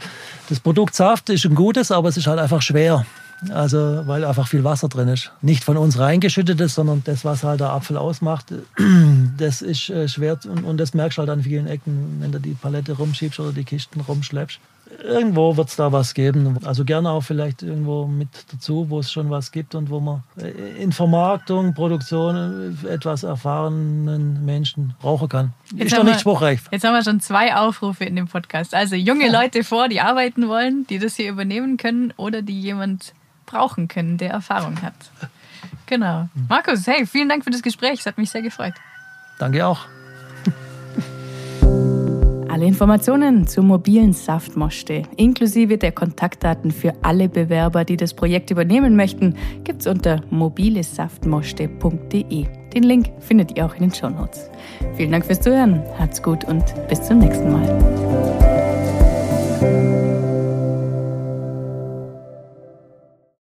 das 0.48 0.60
Produkt 0.60 0.94
Saft 0.94 1.28
ist 1.30 1.44
ein 1.44 1.54
gutes, 1.54 1.90
aber 1.90 2.08
es 2.08 2.16
ist 2.16 2.26
halt 2.26 2.38
einfach 2.38 2.62
schwer. 2.62 3.04
Also, 3.50 4.02
weil 4.06 4.24
einfach 4.24 4.48
viel 4.48 4.64
Wasser 4.64 4.88
drin 4.88 5.08
ist. 5.08 5.30
Nicht 5.42 5.62
von 5.62 5.76
uns 5.76 5.98
reingeschüttetes, 5.98 6.74
sondern 6.74 7.02
das, 7.04 7.24
was 7.24 7.44
halt 7.44 7.60
der 7.60 7.70
Apfel 7.70 7.98
ausmacht, 7.98 8.46
das 9.36 9.60
ist 9.60 9.90
äh, 9.90 10.08
schwer 10.08 10.38
und, 10.44 10.64
und 10.64 10.78
das 10.78 10.94
merkst 10.94 11.18
du 11.18 11.20
halt 11.20 11.30
an 11.30 11.42
vielen 11.42 11.66
Ecken, 11.66 12.16
wenn 12.20 12.32
du 12.32 12.40
die 12.40 12.54
Palette 12.54 12.92
rumschiebst 12.94 13.38
oder 13.40 13.52
die 13.52 13.64
Kisten 13.64 14.00
rumschleppst 14.00 14.58
irgendwo 15.02 15.56
wird 15.56 15.68
es 15.68 15.76
da 15.76 15.92
was 15.92 16.14
geben. 16.14 16.58
Also 16.64 16.84
gerne 16.84 17.10
auch 17.10 17.22
vielleicht 17.22 17.62
irgendwo 17.62 18.06
mit 18.06 18.28
dazu, 18.52 18.86
wo 18.88 19.00
es 19.00 19.10
schon 19.10 19.30
was 19.30 19.52
gibt 19.52 19.74
und 19.74 19.90
wo 19.90 20.00
man 20.00 20.22
äh, 20.38 20.82
in 20.82 20.92
Vermarktung, 20.92 21.74
Produktion 21.74 22.76
äh, 22.84 22.88
etwas 22.88 23.22
erfahrenen 23.22 24.44
Menschen 24.44 24.94
brauchen 25.00 25.28
kann. 25.28 25.52
Jetzt 25.74 25.92
ist 25.92 25.98
doch 25.98 26.04
nicht 26.04 26.20
spruchreich. 26.20 26.60
Jetzt 26.70 26.84
haben 26.84 26.94
wir 26.94 27.02
schon 27.02 27.20
zwei 27.20 27.54
Aufrufe 27.56 28.04
in 28.04 28.16
dem 28.16 28.28
Podcast. 28.28 28.74
Also 28.74 28.96
junge 28.96 29.30
Leute 29.30 29.64
vor, 29.64 29.88
die 29.88 30.00
arbeiten 30.00 30.48
wollen, 30.48 30.86
die 30.86 30.98
das 30.98 31.16
hier 31.16 31.30
übernehmen 31.30 31.76
können 31.76 32.12
oder 32.16 32.42
die 32.42 32.60
jemand 32.60 33.12
brauchen 33.46 33.88
können, 33.88 34.18
der 34.18 34.30
Erfahrung 34.30 34.82
hat. 34.82 34.94
Genau. 35.86 36.28
Markus, 36.48 36.86
hey, 36.86 37.06
vielen 37.06 37.28
Dank 37.28 37.44
für 37.44 37.50
das 37.50 37.62
Gespräch. 37.62 38.00
Es 38.00 38.06
hat 38.06 38.18
mich 38.18 38.30
sehr 38.30 38.42
gefreut. 38.42 38.74
Danke 39.38 39.64
auch. 39.66 39.86
Alle 42.56 42.64
Informationen 42.64 43.46
zur 43.46 43.64
mobilen 43.64 44.14
Saftmoste, 44.14 45.02
inklusive 45.18 45.76
der 45.76 45.92
Kontaktdaten 45.92 46.70
für 46.70 46.94
alle 47.02 47.28
Bewerber, 47.28 47.84
die 47.84 47.98
das 47.98 48.14
Projekt 48.14 48.50
übernehmen 48.50 48.96
möchten, 48.96 49.34
gibt's 49.62 49.86
unter 49.86 50.22
mobilesaftmoste.de. 50.30 52.46
Den 52.72 52.82
Link 52.82 53.10
findet 53.20 53.58
ihr 53.58 53.66
auch 53.66 53.74
in 53.74 53.82
den 53.82 53.92
Shownotes. 53.92 54.48
Vielen 54.94 55.12
Dank 55.12 55.26
fürs 55.26 55.42
Zuhören, 55.42 55.82
habt's 55.98 56.22
gut 56.22 56.44
und 56.44 56.64
bis 56.88 57.02
zum 57.02 57.18
nächsten 57.18 57.52
Mal. 57.52 57.66